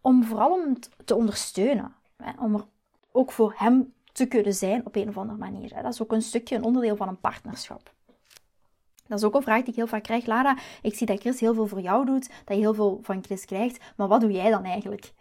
om 0.01 0.25
vooral 0.25 0.53
om 0.53 0.77
te 1.05 1.15
ondersteunen? 1.15 1.95
Om 2.39 2.55
er 2.55 2.65
ook 3.13 3.33
voor 3.33 3.55
hem 3.57 3.95
te 4.21 4.27
kunnen 4.27 4.55
zijn 4.55 4.87
op 4.87 4.97
een 4.97 5.09
of 5.09 5.19
andere 5.19 5.39
manier. 5.39 5.83
Dat 5.83 5.93
is 5.93 6.03
ook 6.03 6.13
een 6.13 6.23
stukje 6.23 6.57
een 6.57 6.63
onderdeel 6.63 6.97
van 6.97 7.09
een 7.09 7.21
partnerschap. 7.21 7.95
Dat 9.07 9.19
is 9.19 9.25
ook 9.25 9.35
een 9.35 9.43
vraag 9.43 9.59
die 9.59 9.69
ik 9.69 9.75
heel 9.75 9.87
vaak 9.87 10.03
krijg. 10.03 10.27
Lara, 10.27 10.59
ik 10.83 10.95
zie 10.95 11.07
dat 11.07 11.21
Chris 11.21 11.41
heel 11.41 11.55
veel 11.55 11.67
voor 11.67 11.81
jou 11.81 12.07
doet, 12.07 12.29
dat 12.45 12.57
je 12.57 12.63
heel 12.63 12.75
veel 12.75 12.99
van 13.03 13.25
Chris 13.25 13.45
krijgt, 13.45 13.93
maar 13.97 14.09
wat 14.09 14.21
doe 14.21 14.33
jij 14.33 14.51
dan 14.51 14.65
eigenlijk? 14.65 15.13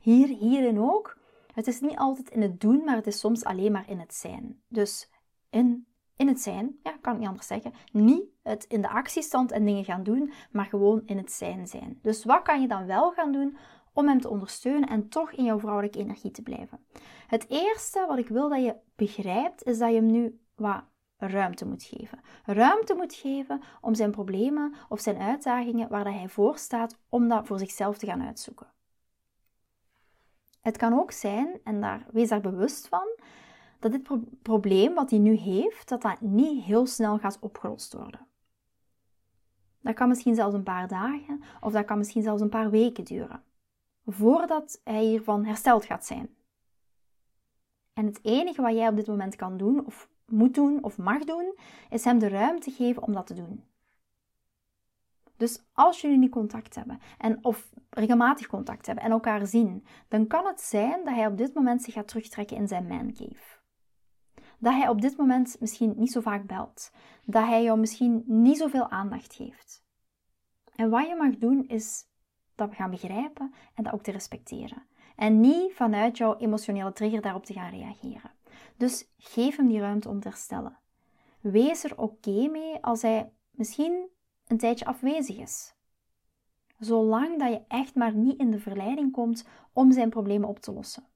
Hier, 0.00 0.28
hierin 0.28 0.80
ook. 0.80 1.18
Het 1.54 1.66
is 1.66 1.80
niet 1.80 1.96
altijd 1.96 2.30
in 2.30 2.42
het 2.42 2.60
doen, 2.60 2.84
maar 2.84 2.96
het 2.96 3.06
is 3.06 3.18
soms 3.18 3.44
alleen 3.44 3.72
maar 3.72 3.88
in 3.88 4.00
het 4.00 4.14
zijn. 4.14 4.60
Dus 4.68 5.10
in, 5.50 5.86
in 6.16 6.28
het 6.28 6.40
zijn, 6.40 6.78
ja, 6.82 6.96
kan 7.00 7.12
ik 7.12 7.18
niet 7.18 7.28
anders 7.28 7.46
zeggen. 7.46 7.72
Niet 7.92 8.24
het 8.42 8.64
in 8.64 8.82
de 8.82 8.88
actiestand 8.88 9.52
en 9.52 9.64
dingen 9.64 9.84
gaan 9.84 10.02
doen, 10.02 10.32
maar 10.50 10.66
gewoon 10.66 11.02
in 11.06 11.16
het 11.16 11.32
zijn 11.32 11.66
zijn. 11.66 11.98
Dus 12.02 12.24
wat 12.24 12.42
kan 12.42 12.60
je 12.60 12.68
dan 12.68 12.86
wel 12.86 13.12
gaan 13.12 13.32
doen 13.32 13.56
om 13.98 14.08
hem 14.08 14.20
te 14.20 14.28
ondersteunen 14.28 14.88
en 14.88 15.08
toch 15.08 15.32
in 15.32 15.44
jouw 15.44 15.58
vrouwelijke 15.58 15.98
energie 15.98 16.30
te 16.30 16.42
blijven. 16.42 16.80
Het 17.26 17.48
eerste 17.48 18.04
wat 18.08 18.18
ik 18.18 18.28
wil 18.28 18.48
dat 18.48 18.64
je 18.64 18.76
begrijpt, 18.96 19.62
is 19.64 19.78
dat 19.78 19.88
je 19.88 19.94
hem 19.94 20.10
nu 20.10 20.40
wat 20.54 20.82
ruimte 21.16 21.66
moet 21.66 21.82
geven. 21.82 22.20
Ruimte 22.44 22.94
moet 22.94 23.14
geven 23.14 23.62
om 23.80 23.94
zijn 23.94 24.10
problemen 24.10 24.74
of 24.88 25.00
zijn 25.00 25.16
uitdagingen 25.16 25.88
waar 25.88 26.04
hij 26.04 26.28
voor 26.28 26.58
staat, 26.58 26.98
om 27.08 27.28
dat 27.28 27.46
voor 27.46 27.58
zichzelf 27.58 27.98
te 27.98 28.06
gaan 28.06 28.22
uitzoeken. 28.22 28.66
Het 30.60 30.76
kan 30.76 30.98
ook 30.98 31.10
zijn, 31.10 31.60
en 31.64 31.80
daar, 31.80 32.06
wees 32.12 32.28
daar 32.28 32.40
bewust 32.40 32.88
van, 32.88 33.08
dat 33.78 33.92
dit 33.92 34.08
probleem 34.42 34.94
wat 34.94 35.10
hij 35.10 35.18
nu 35.18 35.34
heeft, 35.34 35.88
dat 35.88 36.02
dat 36.02 36.20
niet 36.20 36.64
heel 36.64 36.86
snel 36.86 37.18
gaat 37.18 37.38
opgelost 37.40 37.92
worden. 37.92 38.26
Dat 39.80 39.94
kan 39.94 40.08
misschien 40.08 40.34
zelfs 40.34 40.54
een 40.54 40.62
paar 40.62 40.88
dagen 40.88 41.42
of 41.60 41.72
dat 41.72 41.84
kan 41.84 41.98
misschien 41.98 42.22
zelfs 42.22 42.42
een 42.42 42.48
paar 42.48 42.70
weken 42.70 43.04
duren 43.04 43.46
voordat 44.10 44.80
hij 44.84 45.04
hiervan 45.04 45.44
hersteld 45.44 45.84
gaat 45.84 46.06
zijn. 46.06 46.36
En 47.92 48.06
het 48.06 48.18
enige 48.22 48.62
wat 48.62 48.74
jij 48.74 48.88
op 48.88 48.96
dit 48.96 49.06
moment 49.06 49.36
kan 49.36 49.56
doen, 49.56 49.86
of 49.86 50.08
moet 50.24 50.54
doen, 50.54 50.84
of 50.84 50.98
mag 50.98 51.24
doen, 51.24 51.58
is 51.90 52.04
hem 52.04 52.18
de 52.18 52.28
ruimte 52.28 52.70
geven 52.70 53.02
om 53.02 53.12
dat 53.12 53.26
te 53.26 53.34
doen. 53.34 53.64
Dus 55.36 55.62
als 55.72 56.00
jullie 56.00 56.18
nu 56.18 56.28
contact 56.28 56.74
hebben, 56.74 57.00
en, 57.18 57.44
of 57.44 57.70
regelmatig 57.90 58.46
contact 58.46 58.86
hebben 58.86 59.04
en 59.04 59.10
elkaar 59.10 59.46
zien, 59.46 59.84
dan 60.08 60.26
kan 60.26 60.46
het 60.46 60.60
zijn 60.60 61.04
dat 61.04 61.14
hij 61.14 61.26
op 61.26 61.36
dit 61.36 61.54
moment 61.54 61.82
zich 61.82 61.94
gaat 61.94 62.08
terugtrekken 62.08 62.56
in 62.56 62.68
zijn 62.68 62.86
mancave. 62.86 63.58
Dat 64.58 64.72
hij 64.72 64.88
op 64.88 65.00
dit 65.00 65.16
moment 65.16 65.56
misschien 65.60 65.94
niet 65.96 66.12
zo 66.12 66.20
vaak 66.20 66.46
belt. 66.46 66.90
Dat 67.24 67.44
hij 67.46 67.62
jou 67.62 67.78
misschien 67.78 68.22
niet 68.26 68.58
zoveel 68.58 68.90
aandacht 68.90 69.34
geeft. 69.34 69.84
En 70.74 70.90
wat 70.90 71.08
je 71.08 71.16
mag 71.16 71.36
doen 71.36 71.68
is 71.68 72.07
dat 72.58 72.74
gaan 72.74 72.90
begrijpen 72.90 73.54
en 73.74 73.84
dat 73.84 73.92
ook 73.92 74.02
te 74.02 74.10
respecteren. 74.10 74.82
En 75.16 75.40
niet 75.40 75.72
vanuit 75.72 76.16
jouw 76.16 76.36
emotionele 76.36 76.92
trigger 76.92 77.20
daarop 77.20 77.44
te 77.44 77.52
gaan 77.52 77.70
reageren. 77.70 78.30
Dus 78.76 79.08
geef 79.18 79.56
hem 79.56 79.68
die 79.68 79.80
ruimte 79.80 80.08
om 80.08 80.20
te 80.20 80.28
herstellen. 80.28 80.78
Wees 81.40 81.84
er 81.84 81.98
oké 81.98 82.48
mee 82.48 82.82
als 82.84 83.02
hij 83.02 83.30
misschien 83.50 84.08
een 84.46 84.58
tijdje 84.58 84.84
afwezig 84.84 85.38
is. 85.38 85.74
Zolang 86.78 87.38
dat 87.38 87.48
je 87.48 87.62
echt 87.68 87.94
maar 87.94 88.14
niet 88.14 88.38
in 88.38 88.50
de 88.50 88.58
verleiding 88.58 89.12
komt 89.12 89.46
om 89.72 89.92
zijn 89.92 90.10
problemen 90.10 90.48
op 90.48 90.58
te 90.58 90.72
lossen. 90.72 91.06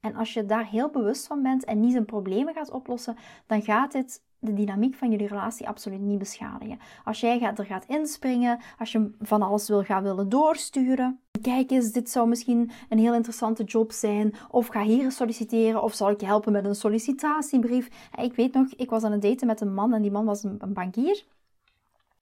En 0.00 0.14
als 0.14 0.34
je 0.34 0.46
daar 0.46 0.66
heel 0.66 0.90
bewust 0.90 1.26
van 1.26 1.42
bent 1.42 1.64
en 1.64 1.80
niet 1.80 1.92
zijn 1.92 2.04
problemen 2.04 2.54
gaat 2.54 2.70
oplossen, 2.70 3.16
dan 3.46 3.62
gaat 3.62 3.92
dit 3.92 4.22
de 4.44 4.54
dynamiek 4.54 4.94
van 4.94 5.10
jullie 5.10 5.26
relatie 5.26 5.68
absoluut 5.68 6.00
niet 6.00 6.18
beschadigen. 6.18 6.78
Als 7.04 7.20
jij 7.20 7.38
gaat, 7.38 7.58
er 7.58 7.64
gaat 7.64 7.84
inspringen, 7.86 8.60
als 8.78 8.92
je 8.92 9.10
van 9.20 9.42
alles 9.42 9.68
wil 9.68 9.82
gaan 9.82 10.02
willen 10.02 10.28
doorsturen. 10.28 11.20
Kijk 11.42 11.70
eens, 11.70 11.92
dit 11.92 12.10
zou 12.10 12.28
misschien 12.28 12.70
een 12.88 12.98
heel 12.98 13.14
interessante 13.14 13.64
job 13.64 13.92
zijn. 13.92 14.34
Of 14.50 14.66
ga 14.66 14.82
hier 14.82 15.12
solliciteren. 15.12 15.82
Of 15.82 15.94
zal 15.94 16.10
ik 16.10 16.20
je 16.20 16.26
helpen 16.26 16.52
met 16.52 16.64
een 16.64 16.74
sollicitatiebrief. 16.74 18.10
Ik 18.22 18.34
weet 18.34 18.52
nog, 18.52 18.66
ik 18.76 18.90
was 18.90 19.02
aan 19.02 19.12
het 19.12 19.22
daten 19.22 19.46
met 19.46 19.60
een 19.60 19.74
man 19.74 19.94
en 19.94 20.02
die 20.02 20.10
man 20.10 20.24
was 20.24 20.44
een, 20.44 20.60
bankier. 20.68 21.24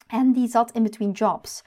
En 0.07 0.31
die 0.31 0.47
zat 0.47 0.71
in 0.71 0.83
between 0.83 1.11
jobs. 1.11 1.63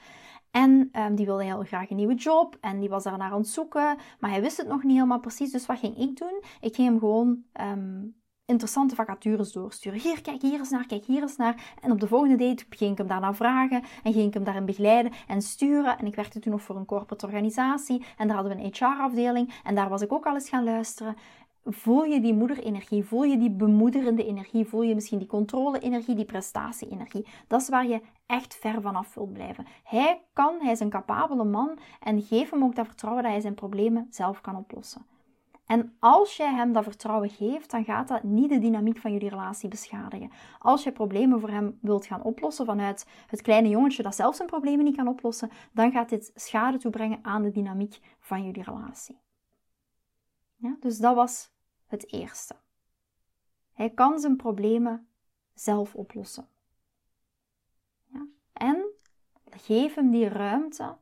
En 0.51 0.89
um, 0.93 1.15
die 1.15 1.25
wilde 1.25 1.43
heel 1.43 1.63
graag 1.63 1.89
een 1.89 1.95
nieuwe 1.95 2.15
job. 2.15 2.57
En 2.61 2.79
die 2.79 2.89
was 2.89 3.03
daar 3.03 3.17
naar 3.17 3.31
aan 3.31 3.37
het 3.37 3.47
zoeken. 3.47 3.97
Maar 4.19 4.29
hij 4.29 4.41
wist 4.41 4.57
het 4.57 4.67
nog 4.67 4.83
niet 4.83 4.95
helemaal 4.95 5.19
precies. 5.19 5.51
Dus 5.51 5.65
wat 5.65 5.79
ging 5.79 5.97
ik 5.97 6.17
doen? 6.17 6.41
Ik 6.61 6.75
ging 6.75 6.87
hem 6.87 6.99
gewoon 6.99 7.43
um, 7.61 8.15
interessante 8.47 8.95
vacatures 8.95 9.51
doorsturen. 9.51 9.99
Hier, 9.99 10.21
kijk 10.21 10.41
hier 10.41 10.59
eens 10.59 10.69
naar, 10.69 10.85
kijk 10.85 11.05
hier 11.05 11.21
eens 11.21 11.37
naar. 11.37 11.73
En 11.81 11.91
op 11.91 11.99
de 11.99 12.07
volgende 12.07 12.35
date 12.35 12.65
ging 12.69 12.91
ik 12.91 12.97
hem 12.97 13.07
daarna 13.07 13.33
vragen. 13.33 13.83
En 14.03 14.13
ging 14.13 14.27
ik 14.27 14.33
hem 14.33 14.43
daarin 14.43 14.65
begeleiden 14.65 15.11
en 15.27 15.41
sturen. 15.41 15.97
En 15.97 16.05
ik 16.05 16.15
werkte 16.15 16.39
toen 16.39 16.51
nog 16.51 16.61
voor 16.61 16.75
een 16.75 16.85
corporate 16.85 17.25
organisatie. 17.25 18.05
En 18.17 18.27
daar 18.27 18.35
hadden 18.35 18.57
we 18.57 18.63
een 18.63 18.73
HR-afdeling. 18.73 19.53
En 19.63 19.75
daar 19.75 19.89
was 19.89 20.01
ik 20.01 20.11
ook 20.11 20.25
al 20.25 20.33
eens 20.33 20.49
gaan 20.49 20.63
luisteren 20.63 21.15
voel 21.69 22.03
je 22.03 22.21
die 22.21 22.33
moederenergie, 22.33 23.03
voel 23.03 23.23
je 23.23 23.37
die 23.37 23.51
bemoederende 23.51 24.25
energie, 24.25 24.65
voel 24.65 24.81
je 24.81 24.95
misschien 24.95 25.17
die 25.17 25.27
controle-energie, 25.27 26.15
die 26.15 26.25
prestatie-energie. 26.25 27.25
Dat 27.47 27.61
is 27.61 27.69
waar 27.69 27.87
je 27.87 28.01
echt 28.25 28.55
ver 28.55 28.81
vanaf 28.81 29.13
wilt 29.13 29.33
blijven. 29.33 29.65
Hij 29.83 30.21
kan, 30.33 30.55
hij 30.59 30.71
is 30.71 30.79
een 30.79 30.89
capabele 30.89 31.43
man 31.43 31.79
en 31.99 32.21
geef 32.21 32.49
hem 32.49 32.63
ook 32.63 32.75
dat 32.75 32.85
vertrouwen 32.85 33.23
dat 33.23 33.31
hij 33.31 33.41
zijn 33.41 33.53
problemen 33.53 34.07
zelf 34.09 34.41
kan 34.41 34.55
oplossen. 34.55 35.05
En 35.67 35.95
als 35.99 36.37
jij 36.37 36.53
hem 36.53 36.73
dat 36.73 36.83
vertrouwen 36.83 37.29
geeft, 37.29 37.71
dan 37.71 37.83
gaat 37.83 38.07
dat 38.07 38.23
niet 38.23 38.49
de 38.49 38.59
dynamiek 38.59 38.97
van 38.97 39.11
jullie 39.11 39.29
relatie 39.29 39.69
beschadigen. 39.69 40.31
Als 40.59 40.83
je 40.83 40.91
problemen 40.91 41.39
voor 41.39 41.49
hem 41.49 41.77
wilt 41.81 42.05
gaan 42.05 42.23
oplossen 42.23 42.65
vanuit 42.65 43.07
het 43.27 43.41
kleine 43.41 43.69
jongetje 43.69 44.03
dat 44.03 44.15
zelf 44.15 44.35
zijn 44.35 44.47
problemen 44.47 44.85
niet 44.85 44.95
kan 44.95 45.07
oplossen, 45.07 45.51
dan 45.71 45.91
gaat 45.91 46.09
dit 46.09 46.31
schade 46.35 46.77
toebrengen 46.77 47.19
aan 47.21 47.41
de 47.41 47.51
dynamiek 47.51 47.99
van 48.19 48.45
jullie 48.45 48.63
relatie. 48.63 49.19
Ja, 50.55 50.77
dus 50.79 50.97
dat 50.97 51.15
was 51.15 51.51
het 51.85 52.11
eerste. 52.11 52.55
Hij 53.73 53.89
kan 53.89 54.19
zijn 54.19 54.35
problemen 54.35 55.07
zelf 55.53 55.95
oplossen. 55.95 56.47
Ja? 58.05 58.25
En 58.53 58.85
geef 59.49 59.95
hem 59.95 60.11
die 60.11 60.27
ruimte 60.27 60.97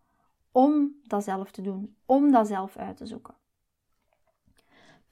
om 0.51 1.00
dat 1.03 1.24
zelf 1.24 1.51
te 1.51 1.62
doen, 1.62 1.95
om 2.05 2.31
dat 2.31 2.48
zelf 2.48 2.77
uit 2.77 2.98
te 2.98 3.05
zoeken. 3.05 3.36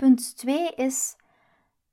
Punt 0.03 0.37
2 0.37 0.73
is, 0.75 1.15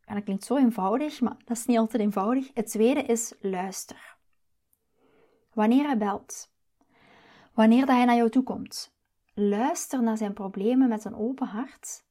en 0.04 0.14
dat 0.14 0.24
klinkt 0.24 0.44
zo 0.44 0.56
eenvoudig, 0.56 1.20
maar 1.20 1.36
dat 1.44 1.56
is 1.56 1.66
niet 1.66 1.78
altijd 1.78 2.02
eenvoudig. 2.02 2.50
Het 2.54 2.66
tweede 2.66 3.02
is 3.02 3.34
luister. 3.40 4.16
Wanneer 5.52 5.84
hij 5.84 5.96
belt, 5.96 6.50
wanneer 7.54 7.86
dat 7.86 7.94
hij 7.94 8.04
naar 8.04 8.16
jou 8.16 8.30
toe 8.30 8.42
komt, 8.42 8.94
luister 9.34 10.02
naar 10.02 10.16
zijn 10.16 10.32
problemen 10.32 10.88
met 10.88 11.04
een 11.04 11.14
open 11.14 11.46
hart 11.46 12.04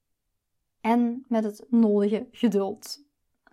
en 0.81 1.25
met 1.27 1.43
het 1.43 1.65
nodige 1.69 2.27
geduld. 2.31 3.03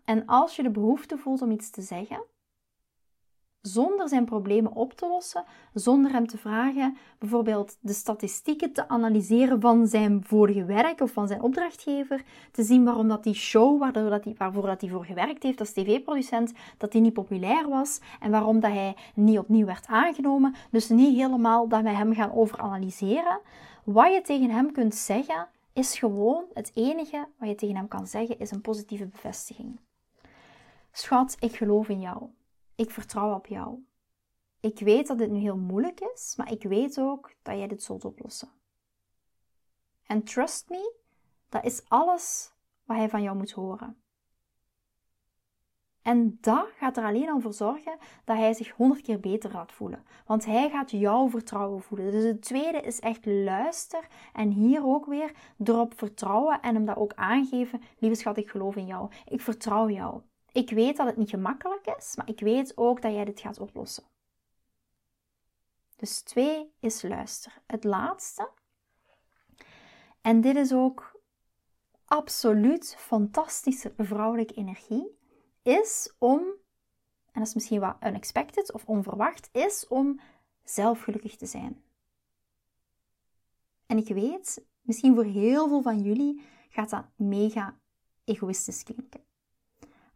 En 0.05 0.27
als 0.27 0.57
je 0.57 0.63
de 0.63 0.71
behoefte 0.71 1.19
voelt 1.19 1.43
om 1.43 1.51
iets 1.51 1.71
te 1.71 1.83
zeggen, 1.83 2.25
zonder 3.67 4.09
zijn 4.09 4.25
problemen 4.25 4.73
op 4.73 4.93
te 4.93 5.07
lossen, 5.07 5.45
zonder 5.75 6.13
hem 6.13 6.27
te 6.27 6.39
vragen 6.39 6.97
bijvoorbeeld 7.19 7.77
de 7.81 7.93
statistieken 7.93 8.73
te 8.73 8.89
analyseren 8.89 9.61
van 9.61 9.87
zijn 9.87 10.25
vorige 10.25 10.65
werk 10.65 11.01
of 11.01 11.11
van 11.11 11.29
zijn 11.29 11.43
opdrachtgever, 11.43 12.23
te 12.53 12.63
zien 12.63 12.85
waarom 12.85 13.09
dat 13.09 13.25
die 13.25 13.35
show 13.35 13.93
dat 13.93 14.25
waarvoor 14.37 14.67
dat 14.67 14.81
hij 14.81 14.91
voor 14.91 15.05
gewerkt 15.05 15.43
heeft 15.43 15.61
als 15.61 15.73
tv-producent, 15.73 16.53
dat 16.79 16.93
die 16.93 17.01
niet 17.01 17.13
populair 17.13 17.69
was 17.69 18.01
en 18.21 18.31
waarom 18.31 18.61
dat 18.61 18.73
hij 18.73 18.97
niet 19.15 19.39
opnieuw 19.39 19.67
werd 19.67 19.87
aangenomen. 19.87 20.55
Dus 20.71 20.89
niet 20.89 21.17
helemaal 21.17 21.69
dat 21.69 21.83
wij 21.83 21.95
hem 21.95 22.15
gaan 22.15 22.33
overanalyseren. 22.33 23.41
Wat 23.85 24.13
je 24.13 24.21
tegen 24.21 24.51
hem 24.51 24.73
kunt 24.73 24.95
zeggen 24.95 25.49
is 25.73 25.99
gewoon 25.99 26.45
het 26.55 26.71
enige 26.75 27.27
wat 27.39 27.49
je 27.49 27.55
tegen 27.55 27.77
hem 27.77 27.89
kan 27.89 28.07
zeggen, 28.07 28.39
is 28.39 28.51
een 28.51 28.61
positieve 28.61 29.07
bevestiging. 29.07 29.81
Schat, 30.93 31.37
ik 31.41 31.57
geloof 31.57 31.89
in 31.89 32.01
jou. 32.01 32.23
Ik 32.77 32.91
vertrouw 32.91 33.35
op 33.35 33.47
jou. 33.47 33.85
Ik 34.61 34.79
weet 34.79 35.07
dat 35.07 35.19
dit 35.19 35.31
nu 35.31 35.39
heel 35.39 35.57
moeilijk 35.57 36.01
is, 36.01 36.35
maar 36.37 36.53
ik 36.53 36.63
weet 36.63 37.01
ook 37.01 37.35
dat 37.43 37.57
jij 37.57 37.67
dit 37.67 37.83
zult 37.83 38.05
oplossen. 38.05 38.49
En 40.07 40.23
trust 40.23 40.69
me, 40.69 40.95
dat 41.49 41.65
is 41.65 41.89
alles 41.89 42.53
wat 42.85 42.97
hij 42.97 43.09
van 43.09 43.23
jou 43.23 43.37
moet 43.37 43.53
horen. 43.53 44.01
En 46.03 46.39
dat 46.41 46.69
gaat 46.77 46.97
er 46.97 47.05
alleen 47.05 47.31
al 47.31 47.41
voor 47.41 47.53
zorgen 47.53 47.99
dat 48.25 48.37
hij 48.37 48.55
zich 48.55 48.71
honderd 48.71 49.03
keer 49.03 49.21
beter 49.21 49.51
gaat 49.51 49.73
voelen. 49.73 50.05
Want 50.27 50.45
hij 50.45 50.71
gaat 50.71 50.91
jouw 50.91 51.29
vertrouwen 51.29 51.83
voelen. 51.83 52.11
Dus 52.11 52.25
het 52.25 52.43
tweede 52.43 52.81
is 52.81 53.01
echt 53.01 53.27
luister. 53.27 54.07
En 54.33 54.51
hier 54.51 54.87
ook 54.87 55.07
weer 55.07 55.33
erop 55.65 55.99
vertrouwen 55.99 56.61
en 56.61 56.75
hem 56.75 56.85
dat 56.85 56.97
ook 56.97 57.15
aangeven. 57.15 57.81
Lieve 57.99 58.17
schat, 58.17 58.37
ik 58.37 58.51
geloof 58.51 58.77
in 58.77 58.87
jou. 58.87 59.11
Ik 59.29 59.41
vertrouw 59.41 59.91
jou. 59.91 60.21
Ik 60.57 60.71
weet 60.71 60.97
dat 60.97 61.07
het 61.07 61.17
niet 61.17 61.31
gemakkelijk 61.31 61.87
is, 61.87 62.17
maar 62.17 62.29
ik 62.29 62.41
weet 62.41 62.77
ook 62.77 63.03
dat 63.03 63.13
jij 63.13 63.25
dit 63.25 63.41
gaat 63.41 63.61
oplossen. 63.61 64.05
Dus 65.97 66.21
twee 66.21 66.73
is 66.81 67.03
luister. 67.03 67.63
Het 67.67 67.85
laatste. 67.85 68.51
En 70.21 70.41
dit 70.41 70.57
is 70.57 70.73
ook 70.73 71.21
absoluut 72.05 72.97
fantastische 72.99 73.93
vrouwelijke 73.97 74.55
energie 74.55 75.19
is 75.63 76.15
om, 76.19 76.41
en 76.41 77.41
dat 77.41 77.47
is 77.47 77.55
misschien 77.55 77.81
wat 77.81 77.97
unexpected 78.03 78.73
of 78.73 78.85
onverwacht, 78.85 79.49
is 79.53 79.87
om 79.89 80.21
zelf 80.65 81.01
gelukkig 81.01 81.37
te 81.37 81.47
zijn. 81.47 81.83
En 83.87 83.97
ik 83.97 84.09
weet, 84.09 84.67
misschien 84.81 85.15
voor 85.15 85.25
heel 85.25 85.69
veel 85.69 85.83
van 85.83 86.03
jullie 86.03 86.43
gaat 86.69 86.91
dat 86.91 87.05
mega 87.17 87.79
egoïstisch 88.25 88.83
klinken. 88.83 89.26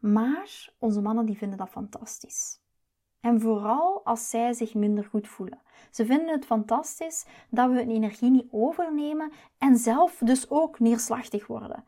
Maar 0.01 0.73
onze 0.79 1.01
mannen 1.01 1.25
die 1.25 1.37
vinden 1.37 1.57
dat 1.57 1.69
fantastisch. 1.69 2.59
En 3.19 3.41
vooral 3.41 4.01
als 4.03 4.29
zij 4.29 4.53
zich 4.53 4.73
minder 4.73 5.05
goed 5.05 5.27
voelen. 5.27 5.61
Ze 5.91 6.05
vinden 6.05 6.27
het 6.27 6.45
fantastisch 6.45 7.25
dat 7.49 7.69
we 7.69 7.75
hun 7.75 7.89
energie 7.89 8.29
niet 8.29 8.47
overnemen 8.51 9.31
en 9.57 9.77
zelf 9.77 10.17
dus 10.17 10.49
ook 10.49 10.79
neerslachtig 10.79 11.47
worden. 11.47 11.83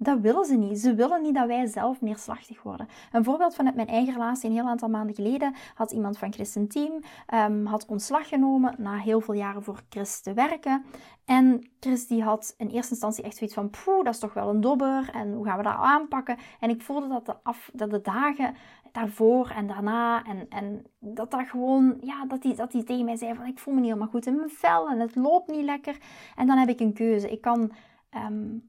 Dat 0.00 0.20
willen 0.20 0.44
ze 0.44 0.56
niet. 0.56 0.78
Ze 0.78 0.94
willen 0.94 1.22
niet 1.22 1.34
dat 1.34 1.46
wij 1.46 1.66
zelf 1.66 2.00
neerslachtig 2.00 2.62
worden. 2.62 2.88
Een 3.12 3.24
voorbeeld 3.24 3.54
vanuit 3.54 3.74
mijn 3.74 3.88
eigen 3.88 4.12
relatie, 4.12 4.48
een 4.48 4.54
heel 4.54 4.68
aantal 4.68 4.88
maanden 4.88 5.14
geleden, 5.14 5.54
had 5.74 5.92
iemand 5.92 6.18
van 6.18 6.32
Chris 6.32 6.54
een 6.54 6.68
team, 6.68 7.00
um, 7.34 7.66
had 7.66 7.86
ontslag 7.86 8.28
genomen 8.28 8.74
na 8.78 8.96
heel 8.96 9.20
veel 9.20 9.34
jaren 9.34 9.62
voor 9.62 9.80
Chris 9.88 10.20
te 10.20 10.32
werken. 10.32 10.84
En 11.24 11.70
Chris 11.80 12.06
die 12.06 12.22
had 12.22 12.54
in 12.56 12.68
eerste 12.68 12.90
instantie 12.90 13.24
echt 13.24 13.36
zoiets 13.36 13.56
van, 13.56 13.70
poeh, 13.70 14.04
dat 14.04 14.14
is 14.14 14.20
toch 14.20 14.34
wel 14.34 14.48
een 14.48 14.60
dobber 14.60 15.10
en 15.12 15.32
hoe 15.32 15.44
gaan 15.44 15.56
we 15.56 15.62
dat 15.62 15.76
aanpakken? 15.76 16.36
En 16.60 16.70
ik 16.70 16.82
voelde 16.82 17.08
dat 17.08 17.26
de, 17.26 17.36
af, 17.42 17.70
dat 17.72 17.90
de 17.90 18.00
dagen 18.00 18.54
daarvoor 18.92 19.50
en 19.50 19.66
daarna 19.66 20.24
en, 20.24 20.46
en 20.48 20.86
dat 20.98 21.30
dat 21.30 21.48
gewoon, 21.48 21.98
ja, 22.00 22.24
dat 22.26 22.42
hij 22.42 22.54
dat 22.54 22.70
tegen 22.70 23.04
mij 23.04 23.16
zei 23.16 23.34
van, 23.34 23.46
ik 23.46 23.58
voel 23.58 23.74
me 23.74 23.80
niet 23.80 23.88
helemaal 23.88 24.10
goed 24.10 24.26
in 24.26 24.36
mijn 24.36 24.50
vel 24.50 24.88
en 24.88 25.00
het 25.00 25.16
loopt 25.16 25.50
niet 25.50 25.64
lekker. 25.64 25.98
En 26.36 26.46
dan 26.46 26.58
heb 26.58 26.68
ik 26.68 26.80
een 26.80 26.94
keuze. 26.94 27.30
Ik 27.30 27.40
kan... 27.40 27.72
Um, 28.30 28.67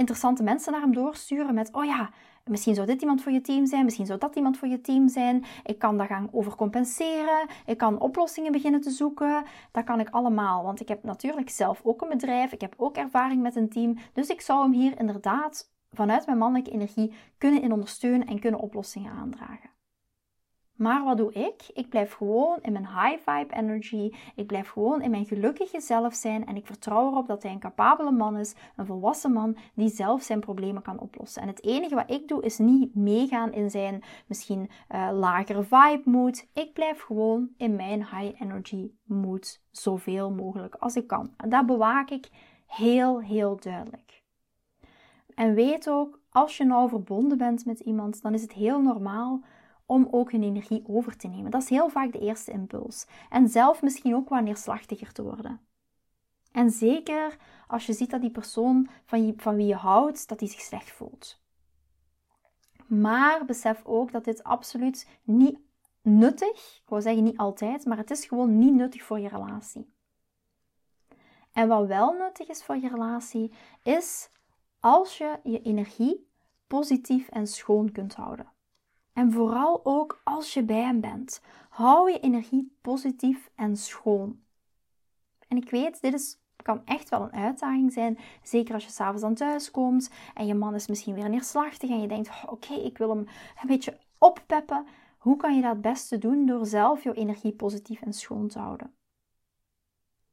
interessante 0.00 0.42
mensen 0.42 0.72
naar 0.72 0.80
hem 0.80 0.94
doorsturen 0.94 1.54
met, 1.54 1.72
oh 1.72 1.84
ja, 1.84 2.10
misschien 2.44 2.74
zou 2.74 2.86
dit 2.86 3.00
iemand 3.00 3.22
voor 3.22 3.32
je 3.32 3.40
team 3.40 3.66
zijn, 3.66 3.84
misschien 3.84 4.06
zou 4.06 4.18
dat 4.18 4.36
iemand 4.36 4.58
voor 4.58 4.68
je 4.68 4.80
team 4.80 5.08
zijn. 5.08 5.44
Ik 5.64 5.78
kan 5.78 5.96
dat 5.96 6.06
gaan 6.06 6.28
overcompenseren, 6.32 7.48
ik 7.66 7.78
kan 7.78 8.00
oplossingen 8.00 8.52
beginnen 8.52 8.80
te 8.80 8.90
zoeken. 8.90 9.44
Dat 9.72 9.84
kan 9.84 10.00
ik 10.00 10.08
allemaal, 10.10 10.62
want 10.62 10.80
ik 10.80 10.88
heb 10.88 11.02
natuurlijk 11.02 11.50
zelf 11.50 11.80
ook 11.82 12.02
een 12.02 12.08
bedrijf, 12.08 12.52
ik 12.52 12.60
heb 12.60 12.74
ook 12.76 12.96
ervaring 12.96 13.42
met 13.42 13.56
een 13.56 13.68
team. 13.68 13.98
Dus 14.12 14.28
ik 14.28 14.40
zou 14.40 14.62
hem 14.62 14.72
hier 14.72 14.98
inderdaad 14.98 15.70
vanuit 15.92 16.26
mijn 16.26 16.38
mannelijke 16.38 16.70
energie 16.70 17.12
kunnen 17.38 17.62
in 17.62 17.72
ondersteunen 17.72 18.26
en 18.26 18.40
kunnen 18.40 18.60
oplossingen 18.60 19.12
aandragen. 19.12 19.79
Maar 20.80 21.04
wat 21.04 21.16
doe 21.16 21.32
ik? 21.32 21.70
Ik 21.74 21.88
blijf 21.88 22.12
gewoon 22.12 22.58
in 22.62 22.72
mijn 22.72 22.86
high 22.86 23.30
vibe 23.30 23.54
energy. 23.54 24.12
Ik 24.34 24.46
blijf 24.46 24.68
gewoon 24.68 25.02
in 25.02 25.10
mijn 25.10 25.26
gelukkige 25.26 25.80
zelf 25.80 26.14
zijn. 26.14 26.46
En 26.46 26.56
ik 26.56 26.66
vertrouw 26.66 27.10
erop 27.10 27.26
dat 27.26 27.42
hij 27.42 27.52
een 27.52 27.58
capabele 27.58 28.10
man 28.10 28.36
is. 28.36 28.54
Een 28.76 28.86
volwassen 28.86 29.32
man 29.32 29.56
die 29.74 29.88
zelf 29.88 30.22
zijn 30.22 30.40
problemen 30.40 30.82
kan 30.82 30.98
oplossen. 30.98 31.42
En 31.42 31.48
het 31.48 31.64
enige 31.64 31.94
wat 31.94 32.10
ik 32.10 32.28
doe 32.28 32.42
is 32.42 32.58
niet 32.58 32.94
meegaan 32.94 33.52
in 33.52 33.70
zijn 33.70 34.02
misschien 34.26 34.70
uh, 34.94 35.08
lagere 35.12 35.62
vibe 35.62 36.02
mood. 36.04 36.48
Ik 36.52 36.72
blijf 36.72 37.00
gewoon 37.00 37.48
in 37.56 37.76
mijn 37.76 37.98
high 37.98 38.42
energy 38.42 38.90
mood. 39.04 39.62
Zoveel 39.70 40.30
mogelijk 40.30 40.74
als 40.74 40.96
ik 40.96 41.06
kan. 41.06 41.30
En 41.36 41.48
dat 41.48 41.66
bewaak 41.66 42.10
ik 42.10 42.28
heel, 42.66 43.20
heel 43.20 43.56
duidelijk. 43.60 44.22
En 45.34 45.54
weet 45.54 45.88
ook, 45.88 46.20
als 46.30 46.56
je 46.56 46.64
nou 46.64 46.88
verbonden 46.88 47.38
bent 47.38 47.64
met 47.66 47.80
iemand, 47.80 48.22
dan 48.22 48.34
is 48.34 48.42
het 48.42 48.52
heel 48.52 48.82
normaal 48.82 49.40
om 49.90 50.08
ook 50.10 50.32
hun 50.32 50.42
energie 50.42 50.84
over 50.86 51.16
te 51.16 51.28
nemen. 51.28 51.50
Dat 51.50 51.62
is 51.62 51.68
heel 51.68 51.88
vaak 51.88 52.12
de 52.12 52.18
eerste 52.18 52.52
impuls. 52.52 53.06
En 53.30 53.48
zelf 53.48 53.82
misschien 53.82 54.14
ook 54.14 54.28
wat 54.28 54.42
neerslachtiger 54.42 55.12
te 55.12 55.22
worden. 55.22 55.60
En 56.52 56.70
zeker 56.70 57.36
als 57.66 57.86
je 57.86 57.92
ziet 57.92 58.10
dat 58.10 58.20
die 58.20 58.30
persoon 58.30 58.88
van, 59.04 59.34
van 59.36 59.56
wie 59.56 59.66
je 59.66 59.74
houdt, 59.74 60.28
dat 60.28 60.38
die 60.38 60.48
zich 60.48 60.60
slecht 60.60 60.90
voelt. 60.90 61.42
Maar 62.86 63.44
besef 63.44 63.84
ook 63.84 64.12
dat 64.12 64.24
dit 64.24 64.42
absoluut 64.42 65.08
niet 65.22 65.58
nuttig, 66.02 66.80
ik 66.82 66.88
wou 66.88 67.02
zeggen 67.02 67.24
niet 67.24 67.38
altijd, 67.38 67.84
maar 67.84 67.96
het 67.96 68.10
is 68.10 68.24
gewoon 68.24 68.58
niet 68.58 68.74
nuttig 68.74 69.02
voor 69.02 69.18
je 69.18 69.28
relatie. 69.28 69.94
En 71.52 71.68
wat 71.68 71.86
wel 71.86 72.12
nuttig 72.12 72.48
is 72.48 72.64
voor 72.64 72.76
je 72.76 72.88
relatie, 72.88 73.52
is 73.82 74.30
als 74.80 75.18
je 75.18 75.38
je 75.42 75.62
energie 75.62 76.30
positief 76.66 77.28
en 77.28 77.46
schoon 77.46 77.92
kunt 77.92 78.14
houden. 78.14 78.58
En 79.20 79.32
vooral 79.32 79.80
ook 79.84 80.20
als 80.24 80.54
je 80.54 80.62
bij 80.62 80.82
hem 80.82 81.00
bent. 81.00 81.42
Hou 81.68 82.10
je 82.10 82.20
energie 82.20 82.76
positief 82.80 83.50
en 83.54 83.76
schoon. 83.76 84.40
En 85.48 85.56
ik 85.56 85.70
weet, 85.70 86.00
dit 86.00 86.14
is, 86.14 86.38
kan 86.56 86.82
echt 86.84 87.08
wel 87.08 87.22
een 87.22 87.32
uitdaging 87.32 87.92
zijn. 87.92 88.18
Zeker 88.42 88.74
als 88.74 88.84
je 88.84 88.90
s'avonds 88.90 89.22
dan 89.22 89.34
thuis 89.34 89.70
komt 89.70 90.10
en 90.34 90.46
je 90.46 90.54
man 90.54 90.74
is 90.74 90.86
misschien 90.86 91.14
weer 91.14 91.28
neerslachtig 91.28 91.90
en 91.90 92.00
je 92.00 92.08
denkt: 92.08 92.28
oh, 92.28 92.44
oké, 92.46 92.74
ik 92.74 92.98
wil 92.98 93.08
hem 93.08 93.18
een 93.62 93.66
beetje 93.66 93.98
oppeppen. 94.18 94.86
Hoe 95.18 95.36
kan 95.36 95.54
je 95.54 95.62
dat 95.62 95.72
het 95.72 95.80
beste 95.80 96.18
doen 96.18 96.46
door 96.46 96.66
zelf 96.66 97.02
je 97.02 97.14
energie 97.14 97.52
positief 97.52 98.00
en 98.00 98.12
schoon 98.12 98.48
te 98.48 98.58
houden? 98.58 98.94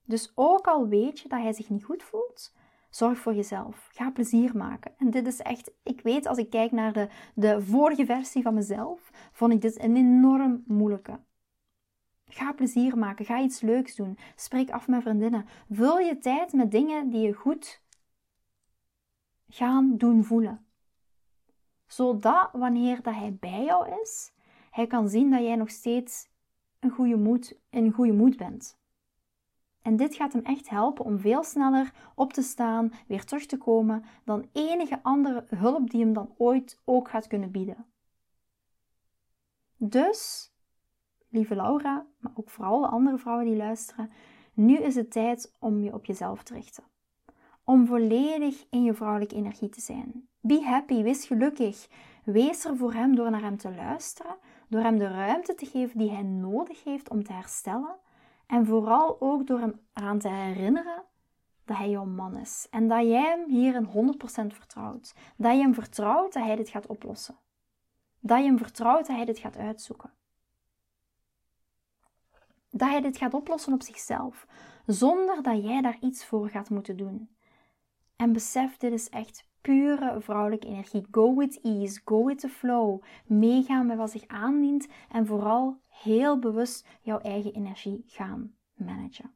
Dus 0.03 0.31
ook 0.35 0.67
al 0.67 0.87
weet 0.87 1.19
je 1.19 1.29
dat 1.29 1.39
hij 1.39 1.53
zich 1.53 1.69
niet 1.69 1.83
goed 1.83 2.03
voelt, 2.03 2.53
Zorg 2.97 3.17
voor 3.17 3.33
jezelf. 3.33 3.87
Ga 3.91 4.11
plezier 4.11 4.57
maken. 4.57 4.93
En 4.97 5.09
dit 5.09 5.27
is 5.27 5.39
echt, 5.39 5.71
ik 5.83 6.01
weet 6.01 6.25
als 6.25 6.37
ik 6.37 6.49
kijk 6.49 6.71
naar 6.71 6.93
de, 6.93 7.09
de 7.35 7.61
vorige 7.61 8.05
versie 8.05 8.41
van 8.41 8.53
mezelf, 8.53 9.11
vond 9.31 9.53
ik 9.53 9.61
dit 9.61 9.83
een 9.83 9.95
enorm 9.95 10.63
moeilijke. 10.67 11.19
Ga 12.25 12.53
plezier 12.53 12.97
maken. 12.97 13.25
Ga 13.25 13.41
iets 13.41 13.61
leuks 13.61 13.95
doen. 13.95 14.17
Spreek 14.35 14.69
af 14.69 14.87
met 14.87 15.01
vriendinnen. 15.01 15.45
Vul 15.69 15.99
je 15.99 16.17
tijd 16.17 16.53
met 16.53 16.71
dingen 16.71 17.09
die 17.09 17.21
je 17.21 17.33
goed 17.33 17.81
gaan 19.47 19.97
doen 19.97 20.23
voelen. 20.23 20.65
Zodat 21.87 22.49
wanneer 22.51 23.01
dat 23.01 23.13
hij 23.13 23.37
bij 23.39 23.63
jou 23.63 24.01
is, 24.01 24.31
hij 24.71 24.87
kan 24.87 25.09
zien 25.09 25.31
dat 25.31 25.41
jij 25.41 25.55
nog 25.55 25.69
steeds 25.69 26.29
een 26.79 26.91
goede 26.91 27.17
moed, 27.17 27.59
in 27.69 27.91
goede 27.91 28.13
moed 28.13 28.37
bent. 28.37 28.76
En 29.87 29.95
dit 29.95 30.15
gaat 30.15 30.33
hem 30.33 30.45
echt 30.45 30.69
helpen 30.69 31.05
om 31.05 31.19
veel 31.19 31.43
sneller 31.43 31.93
op 32.15 32.33
te 32.33 32.41
staan, 32.41 32.91
weer 33.07 33.23
terug 33.23 33.45
te 33.45 33.57
komen, 33.57 34.03
dan 34.23 34.49
enige 34.51 34.99
andere 35.03 35.43
hulp 35.55 35.89
die 35.89 36.01
hem 36.01 36.13
dan 36.13 36.33
ooit 36.37 36.81
ook 36.85 37.09
gaat 37.09 37.27
kunnen 37.27 37.51
bieden. 37.51 37.85
Dus, 39.77 40.51
lieve 41.29 41.55
Laura, 41.55 42.05
maar 42.17 42.31
ook 42.35 42.49
vooral 42.49 42.81
de 42.81 42.87
andere 42.87 43.17
vrouwen 43.17 43.45
die 43.45 43.55
luisteren, 43.55 44.11
nu 44.53 44.77
is 44.77 44.95
het 44.95 45.11
tijd 45.11 45.55
om 45.59 45.79
je 45.79 45.93
op 45.93 46.05
jezelf 46.05 46.43
te 46.43 46.53
richten. 46.53 46.83
Om 47.63 47.85
volledig 47.85 48.65
in 48.69 48.83
je 48.83 48.93
vrouwelijke 48.93 49.35
energie 49.35 49.69
te 49.69 49.81
zijn. 49.81 50.27
Be 50.39 50.61
happy, 50.63 51.03
wees 51.03 51.25
gelukkig. 51.25 51.87
Wees 52.23 52.65
er 52.65 52.77
voor 52.77 52.93
hem 52.93 53.15
door 53.15 53.31
naar 53.31 53.41
hem 53.41 53.57
te 53.57 53.75
luisteren, 53.75 54.35
door 54.67 54.81
hem 54.81 54.97
de 54.97 55.07
ruimte 55.07 55.55
te 55.55 55.65
geven 55.65 55.97
die 55.97 56.11
hij 56.11 56.23
nodig 56.23 56.83
heeft 56.83 57.09
om 57.09 57.23
te 57.23 57.33
herstellen 57.33 57.95
en 58.47 58.65
vooral 58.65 59.21
ook 59.21 59.47
door 59.47 59.59
hem 59.59 59.79
eraan 59.93 60.19
te 60.19 60.29
herinneren 60.29 61.03
dat 61.65 61.77
hij 61.77 61.89
jouw 61.89 62.05
man 62.05 62.37
is. 62.37 62.67
En 62.69 62.87
dat 62.87 63.05
jij 63.05 63.21
hem 63.21 63.49
hier 63.49 63.75
een 63.75 64.15
100% 64.51 64.55
vertrouwt. 64.55 65.15
Dat 65.37 65.55
je 65.55 65.61
hem 65.61 65.73
vertrouwt 65.73 66.33
dat 66.33 66.43
hij 66.43 66.55
dit 66.55 66.69
gaat 66.69 66.87
oplossen. 66.87 67.37
Dat 68.19 68.37
je 68.37 68.43
hem 68.43 68.57
vertrouwt 68.57 69.07
dat 69.07 69.15
hij 69.15 69.25
dit 69.25 69.39
gaat 69.39 69.57
uitzoeken. 69.57 70.13
Dat 72.69 72.89
hij 72.89 73.01
dit 73.01 73.17
gaat 73.17 73.33
oplossen 73.33 73.73
op 73.73 73.81
zichzelf, 73.81 74.47
zonder 74.85 75.43
dat 75.43 75.63
jij 75.63 75.81
daar 75.81 75.97
iets 76.01 76.25
voor 76.25 76.49
gaat 76.49 76.69
moeten 76.69 76.97
doen. 76.97 77.29
En 78.15 78.33
besef, 78.33 78.77
dit 78.77 78.93
is 78.93 79.09
echt 79.09 79.47
pure 79.61 80.21
vrouwelijke 80.21 80.67
energie. 80.67 81.07
Go 81.11 81.35
with 81.35 81.61
ease, 81.61 82.01
go 82.05 82.25
with 82.25 82.39
the 82.39 82.49
flow. 82.49 83.01
Meegaan 83.25 83.85
met 83.85 83.97
wat 83.97 84.11
zich 84.11 84.27
aandient 84.27 84.87
en 85.11 85.25
vooral 85.25 85.81
heel 86.03 86.39
bewust 86.39 86.87
jouw 87.01 87.19
eigen 87.19 87.53
energie 87.53 88.03
gaan 88.07 88.55
managen. 88.73 89.35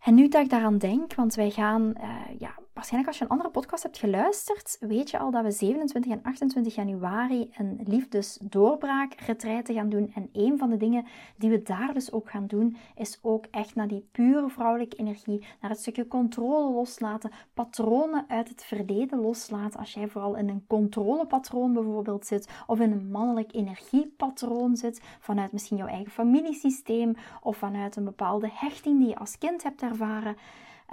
En 0.00 0.14
nu 0.14 0.28
dat 0.28 0.44
ik 0.44 0.50
daaraan 0.50 0.78
denk, 0.78 1.14
want 1.14 1.34
wij 1.34 1.50
gaan 1.50 1.94
uh, 2.00 2.38
ja, 2.38 2.58
waarschijnlijk 2.80 3.12
als 3.12 3.18
je 3.18 3.24
een 3.24 3.38
andere 3.38 3.60
podcast 3.60 3.82
hebt 3.82 3.98
geluisterd, 3.98 4.76
weet 4.80 5.10
je 5.10 5.18
al 5.18 5.30
dat 5.30 5.42
we 5.42 5.50
27 5.50 6.12
en 6.12 6.22
28 6.22 6.74
januari 6.74 7.50
een 7.56 7.80
liefdesdoorbraakretraite 7.84 9.72
gaan 9.72 9.88
doen. 9.88 10.12
En 10.14 10.28
een 10.32 10.58
van 10.58 10.70
de 10.70 10.76
dingen 10.76 11.06
die 11.36 11.50
we 11.50 11.62
daar 11.62 11.94
dus 11.94 12.12
ook 12.12 12.30
gaan 12.30 12.46
doen, 12.46 12.76
is 12.96 13.18
ook 13.22 13.44
echt 13.50 13.74
naar 13.74 13.88
die 13.88 14.08
pure 14.12 14.48
vrouwelijke 14.48 14.96
energie, 14.96 15.46
naar 15.60 15.70
het 15.70 15.80
stukje 15.80 16.08
controle 16.08 16.72
loslaten, 16.72 17.30
patronen 17.54 18.24
uit 18.28 18.48
het 18.48 18.64
verleden 18.64 19.20
loslaten. 19.20 19.80
Als 19.80 19.94
jij 19.94 20.08
vooral 20.08 20.36
in 20.36 20.48
een 20.48 20.64
controlepatroon 20.66 21.72
bijvoorbeeld 21.72 22.26
zit, 22.26 22.48
of 22.66 22.80
in 22.80 22.92
een 22.92 23.10
mannelijk 23.10 23.54
energiepatroon 23.54 24.76
zit, 24.76 25.00
vanuit 25.18 25.52
misschien 25.52 25.76
jouw 25.76 25.86
eigen 25.86 26.12
familiesysteem, 26.12 27.16
of 27.42 27.56
vanuit 27.56 27.96
een 27.96 28.04
bepaalde 28.04 28.50
hechting 28.52 28.98
die 28.98 29.08
je 29.08 29.18
als 29.18 29.38
kind 29.38 29.62
hebt 29.62 29.82
ervaren. 29.82 30.36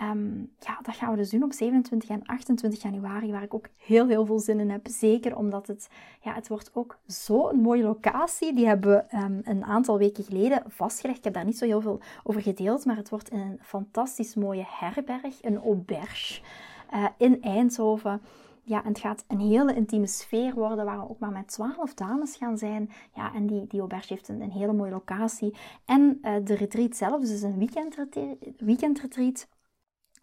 Um, 0.02 0.52
ja, 0.60 0.80
dat 0.82 0.96
gaan 0.96 1.12
we 1.12 1.18
dus 1.18 1.30
doen 1.30 1.44
op 1.44 1.54
27 1.54 2.10
en 2.10 2.26
28 2.26 2.82
januari, 2.82 3.32
waar 3.32 3.44
ik 3.44 3.54
ook 3.54 3.68
heel, 3.78 4.08
heel 4.08 4.26
veel 4.26 4.40
zin 4.40 4.60
in 4.60 4.70
heb. 4.70 4.88
Zeker 4.88 5.38
omdat 5.38 5.68
het, 5.68 5.90
ja, 6.22 6.34
het 6.34 6.48
wordt 6.48 6.72
ook 6.74 6.98
zo'n 7.06 7.62
mooie 7.62 7.84
locatie. 7.84 8.54
Die 8.54 8.68
hebben 8.68 8.90
we 8.90 9.18
um, 9.18 9.42
een 9.44 9.64
aantal 9.64 9.98
weken 9.98 10.24
geleden 10.24 10.64
vastgelegd. 10.68 11.18
Ik 11.18 11.24
heb 11.24 11.34
daar 11.34 11.46
niet 11.46 11.58
zo 11.58 11.66
heel 11.66 11.82
veel 11.82 12.00
over 12.24 12.42
gedeeld, 12.42 12.86
maar 12.86 12.96
het 12.96 13.10
wordt 13.10 13.32
een 13.32 13.60
fantastisch 13.62 14.36
mooie 14.36 14.66
herberg, 14.68 15.44
een 15.44 15.58
auberge 15.58 16.42
uh, 16.94 17.06
in 17.18 17.42
Eindhoven. 17.42 18.22
Ja, 18.64 18.84
en 18.84 18.90
het 18.90 19.00
gaat 19.00 19.24
een 19.28 19.40
hele 19.40 19.76
intieme 19.76 20.08
sfeer 20.08 20.54
worden, 20.54 20.86
waar 20.86 21.00
we 21.00 21.10
ook 21.10 21.20
maar 21.20 21.32
met 21.32 21.48
twaalf 21.48 21.94
dames 21.94 22.36
gaan 22.36 22.58
zijn. 22.58 22.90
Ja, 23.16 23.34
en 23.34 23.48
die, 23.48 23.68
die 23.68 23.80
auberge 23.80 24.14
heeft 24.14 24.28
een, 24.28 24.52
hele 24.52 24.74
mooie 24.74 24.92
locatie. 24.92 25.54
En 25.86 26.20
uh, 26.22 26.36
de 26.44 26.56
retreat 26.56 26.96
zelf, 26.96 27.22
dus 27.22 27.42
een 27.42 27.58
weekendretreat, 27.58 28.38
weekendretreat 28.58 29.48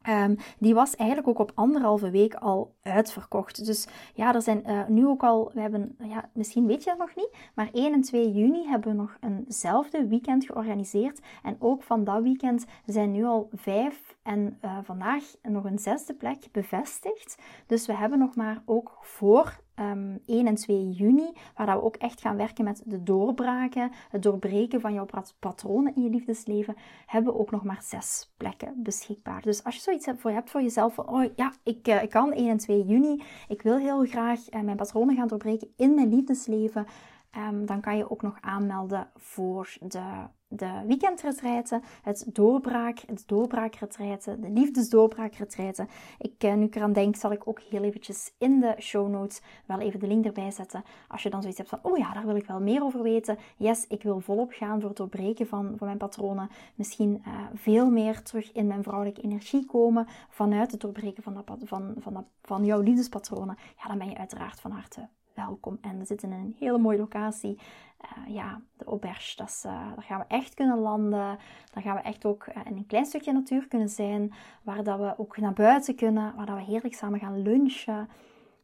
Um, 0.08 0.36
die 0.58 0.74
was 0.74 0.96
eigenlijk 0.96 1.28
ook 1.28 1.38
op 1.38 1.52
anderhalve 1.54 2.10
week 2.10 2.34
al 2.34 2.74
uitverkocht. 2.82 3.66
Dus 3.66 3.86
ja, 4.14 4.34
er 4.34 4.42
zijn 4.42 4.62
uh, 4.66 4.86
nu 4.86 5.06
ook 5.06 5.22
al, 5.22 5.50
we 5.54 5.60
hebben, 5.60 5.96
ja, 6.02 6.28
misschien 6.32 6.66
weet 6.66 6.84
je 6.84 6.90
dat 6.90 6.98
nog 6.98 7.14
niet, 7.14 7.36
maar 7.54 7.68
1 7.72 7.92
en 7.92 8.00
2 8.00 8.32
juni 8.32 8.66
hebben 8.66 8.90
we 8.90 8.96
nog 8.96 9.18
eenzelfde 9.20 10.06
weekend 10.06 10.44
georganiseerd. 10.44 11.20
En 11.42 11.56
ook 11.58 11.82
van 11.82 12.04
dat 12.04 12.22
weekend 12.22 12.64
zijn 12.86 13.12
nu 13.12 13.24
al 13.24 13.48
vijf 13.52 14.16
en 14.22 14.58
uh, 14.64 14.78
vandaag 14.82 15.24
nog 15.42 15.64
een 15.64 15.78
zesde 15.78 16.14
plek 16.14 16.48
bevestigd. 16.52 17.38
Dus 17.66 17.86
we 17.86 17.94
hebben 17.94 18.18
nog 18.18 18.34
maar 18.34 18.62
ook 18.64 18.98
voor 19.00 19.62
um, 19.80 19.84
ehm, 19.84 20.16
1 20.26 20.46
en 20.46 20.54
2 20.54 20.90
juni, 20.90 21.32
waar 21.56 21.66
dat 21.66 21.76
we 21.76 21.82
ook 21.82 21.96
echt 21.96 22.20
gaan 22.20 22.36
werken 22.36 22.64
met 22.64 22.82
de 22.84 23.02
doorbraken, 23.02 23.90
het 24.10 24.22
doorbreken 24.22 24.80
van 24.80 24.92
jouw 24.92 25.06
patronen 25.38 25.94
in 25.94 26.02
je 26.02 26.10
liefdesleven, 26.10 26.76
hebben 27.06 27.32
we 27.32 27.38
ook 27.38 27.50
nog 27.50 27.64
maar 27.64 27.82
zes 27.82 28.32
plekken 28.36 28.74
beschikbaar. 28.76 29.42
Dus 29.42 29.64
als 29.64 29.74
je 29.74 29.80
zoiets 29.80 30.06
hebt 30.06 30.20
voor, 30.20 30.30
hebt 30.30 30.50
voor 30.50 30.62
jezelf 30.62 30.94
van, 30.94 31.08
oh 31.08 31.24
ja, 31.36 31.52
ik, 31.62 31.88
uh, 31.88 32.02
ik 32.02 32.10
kan 32.10 32.32
1 32.32 32.48
en 32.48 32.56
2 32.56 32.84
juni, 32.84 33.22
ik 33.48 33.62
wil 33.62 33.76
heel 33.76 34.04
graag 34.04 34.52
uh, 34.52 34.60
mijn 34.60 34.76
patronen 34.76 35.16
gaan 35.16 35.28
doorbreken 35.28 35.68
in 35.76 35.94
mijn 35.94 36.14
liefdesleven, 36.14 36.86
Ehm, 37.34 37.64
dan 37.64 37.80
kan 37.80 37.96
je 37.96 38.10
ook 38.10 38.22
nog 38.22 38.36
aanmelden 38.40 39.08
voor 39.16 39.76
de, 39.80 40.26
de 40.48 40.82
weekendretreiten, 40.86 41.82
het 42.02 42.26
doorbraak, 42.32 42.98
het 43.06 43.22
doorbraakretreiten, 43.26 44.40
de 44.40 44.50
liefdesdoorbraakretreiten. 44.50 45.88
Ik, 46.18 46.44
uh, 46.44 46.54
nu 46.54 46.64
ik 46.64 46.76
eraan 46.76 46.92
denk, 46.92 47.16
zal 47.16 47.32
ik 47.32 47.48
ook 47.48 47.60
heel 47.60 47.82
eventjes 47.82 48.34
in 48.38 48.60
de 48.60 48.74
show 48.78 49.08
notes 49.08 49.40
wel 49.66 49.80
even 49.80 50.00
de 50.00 50.06
link 50.06 50.24
erbij 50.24 50.50
zetten. 50.50 50.84
Als 51.08 51.22
je 51.22 51.30
dan 51.30 51.40
zoiets 51.40 51.58
hebt 51.58 51.70
van, 51.70 51.78
oh 51.82 51.98
ja, 51.98 52.12
daar 52.12 52.26
wil 52.26 52.36
ik 52.36 52.46
wel 52.46 52.60
meer 52.60 52.82
over 52.82 53.02
weten. 53.02 53.38
Yes, 53.56 53.86
ik 53.86 54.02
wil 54.02 54.20
volop 54.20 54.52
gaan 54.52 54.80
voor 54.80 54.88
het 54.88 54.98
doorbreken 54.98 55.46
van, 55.46 55.74
van 55.76 55.86
mijn 55.86 55.98
patronen. 55.98 56.50
Misschien 56.74 57.22
uh, 57.26 57.40
veel 57.54 57.90
meer 57.90 58.22
terug 58.22 58.52
in 58.52 58.66
mijn 58.66 58.82
vrouwelijke 58.82 59.22
energie 59.22 59.66
komen 59.66 60.06
vanuit 60.28 60.72
het 60.72 60.80
doorbreken 60.80 61.22
van, 61.22 61.42
van, 61.64 61.94
van, 61.98 62.26
van 62.42 62.64
jouw 62.64 62.80
liefdespatronen. 62.80 63.56
Ja, 63.76 63.88
dan 63.88 63.98
ben 63.98 64.08
je 64.08 64.18
uiteraard 64.18 64.60
van 64.60 64.70
harte 64.70 65.08
welkom. 65.34 65.78
En 65.80 65.98
we 65.98 66.04
zitten 66.04 66.32
in 66.32 66.38
een 66.38 66.56
hele 66.58 66.78
mooie 66.78 66.98
locatie. 66.98 67.58
Uh, 68.04 68.34
ja, 68.34 68.60
de 68.76 68.84
Auberge, 68.84 69.36
dat 69.36 69.62
uh, 69.66 69.72
daar 69.94 70.04
gaan 70.04 70.18
we 70.18 70.24
echt 70.28 70.54
kunnen 70.54 70.78
landen. 70.78 71.38
Daar 71.72 71.82
gaan 71.82 71.96
we 71.96 72.02
echt 72.02 72.24
ook 72.24 72.46
uh, 72.46 72.56
in 72.64 72.76
een 72.76 72.86
klein 72.86 73.06
stukje 73.06 73.32
natuur 73.32 73.68
kunnen 73.68 73.88
zijn. 73.88 74.32
Waar 74.62 74.84
dat 74.84 74.98
we 74.98 75.14
ook 75.16 75.36
naar 75.36 75.52
buiten 75.52 75.94
kunnen. 75.94 76.34
Waar 76.36 76.46
dat 76.46 76.56
we 76.56 76.62
heerlijk 76.62 76.94
samen 76.94 77.18
gaan 77.18 77.42
lunchen. 77.42 78.08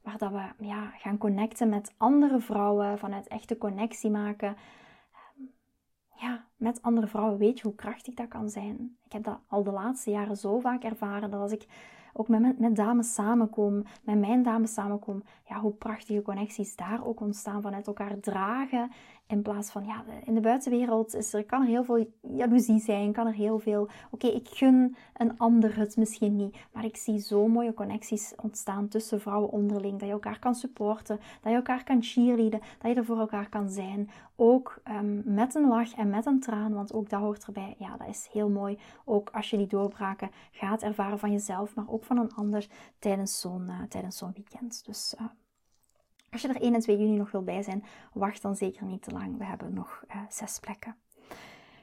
Waar 0.03 0.19
dat 0.19 0.31
we 0.31 0.67
ja, 0.67 0.91
gaan 0.97 1.19
connecten 1.19 1.69
met 1.69 1.95
andere 1.97 2.41
vrouwen. 2.41 2.99
Vanuit 2.99 3.29
echte 3.29 3.59
connectie 3.59 4.11
maken. 4.11 4.57
Ja, 6.17 6.45
met 6.57 6.83
andere 6.83 7.07
vrouwen 7.07 7.39
weet 7.39 7.59
je 7.59 7.63
hoe 7.63 7.75
krachtig 7.75 8.15
dat 8.15 8.29
kan 8.29 8.51
zijn. 8.51 8.97
Ik 9.05 9.13
heb 9.13 9.25
dat 9.25 9.41
al 9.49 9.63
de 9.63 9.71
laatste 9.71 10.11
jaren 10.11 10.37
zo 10.37 10.59
vaak 10.59 10.83
ervaren. 10.83 11.31
Dat 11.31 11.41
als 11.41 11.53
ik 11.53 11.67
ook 12.12 12.29
met, 12.29 12.59
met 12.59 12.77
dames 12.77 13.14
samenkom, 13.14 13.85
met 14.03 14.18
mijn 14.18 14.42
dames 14.42 14.73
samenkom, 14.73 15.23
ja, 15.49 15.61
hoe 15.61 15.73
prachtige 15.73 16.23
connecties 16.23 16.77
daar 16.77 17.07
ook 17.07 17.20
ontstaan 17.20 17.62
vanuit 17.62 17.87
elkaar 17.87 18.20
dragen. 18.20 18.90
In 19.31 19.43
plaats 19.43 19.71
van, 19.71 19.85
ja, 19.85 20.05
in 20.25 20.35
de 20.35 20.40
buitenwereld 20.40 21.14
is 21.14 21.33
er, 21.33 21.45
kan 21.45 21.62
er 21.62 21.69
heel 21.69 21.85
veel 21.85 22.12
jaloezie 22.21 22.81
zijn, 22.81 23.12
kan 23.12 23.27
er 23.27 23.33
heel 23.33 23.59
veel, 23.59 23.88
oké, 24.11 24.27
ik 24.27 24.49
gun 24.49 24.97
een 25.16 25.38
ander 25.38 25.77
het 25.77 25.97
misschien 25.97 26.37
niet, 26.37 26.57
maar 26.73 26.85
ik 26.85 26.97
zie 26.97 27.19
zo 27.19 27.49
mooie 27.49 27.75
connecties 27.75 28.35
ontstaan 28.43 28.88
tussen 28.88 29.21
vrouwen 29.21 29.51
onderling, 29.51 29.99
dat 29.99 30.09
je 30.09 30.14
elkaar 30.14 30.38
kan 30.38 30.55
supporten, 30.55 31.16
dat 31.16 31.51
je 31.51 31.57
elkaar 31.57 31.85
kan 31.85 32.03
cheerleaden, 32.03 32.61
dat 32.79 32.90
je 32.90 32.97
er 32.97 33.05
voor 33.05 33.19
elkaar 33.19 33.49
kan 33.49 33.71
zijn. 33.71 34.11
Ook 34.37 34.83
um, 34.88 35.23
met 35.25 35.55
een 35.55 35.69
lach 35.69 35.95
en 35.95 36.11
met 36.11 36.27
een 36.27 36.40
traan, 36.40 36.75
want 36.75 36.93
ook 36.93 37.09
dat 37.09 37.21
hoort 37.21 37.45
erbij. 37.45 37.75
Ja, 37.79 37.97
dat 37.97 38.09
is 38.09 38.29
heel 38.33 38.49
mooi. 38.49 38.79
Ook 39.05 39.31
als 39.31 39.51
je 39.51 39.57
die 39.57 39.66
doorbraken 39.66 40.31
gaat 40.51 40.83
ervaren 40.83 41.19
van 41.19 41.33
jezelf, 41.33 41.75
maar 41.75 41.88
ook 41.88 42.05
van 42.05 42.19
een 42.19 42.35
ander 42.35 42.66
tijdens 42.99 43.40
zo'n 43.40 43.66
uh, 43.66 43.83
tijdens 43.88 44.16
zo'n 44.16 44.33
weekend. 44.35 44.87
Dus 44.87 45.14
uh, 45.21 45.27
als 46.31 46.43
je 46.43 46.49
er 46.49 46.61
1 46.61 46.75
en 46.75 46.81
2 46.81 46.99
juni 46.99 47.16
nog 47.16 47.31
wil 47.31 47.43
bij 47.43 47.62
zijn, 47.62 47.85
wacht 48.12 48.43
dan 48.43 48.57
zeker 48.57 48.85
niet 48.85 49.03
te 49.03 49.11
lang. 49.11 49.38
We 49.38 49.45
hebben 49.45 49.75
nog 49.75 50.05
uh, 50.09 50.23
zes 50.29 50.59
plekken. 50.59 50.97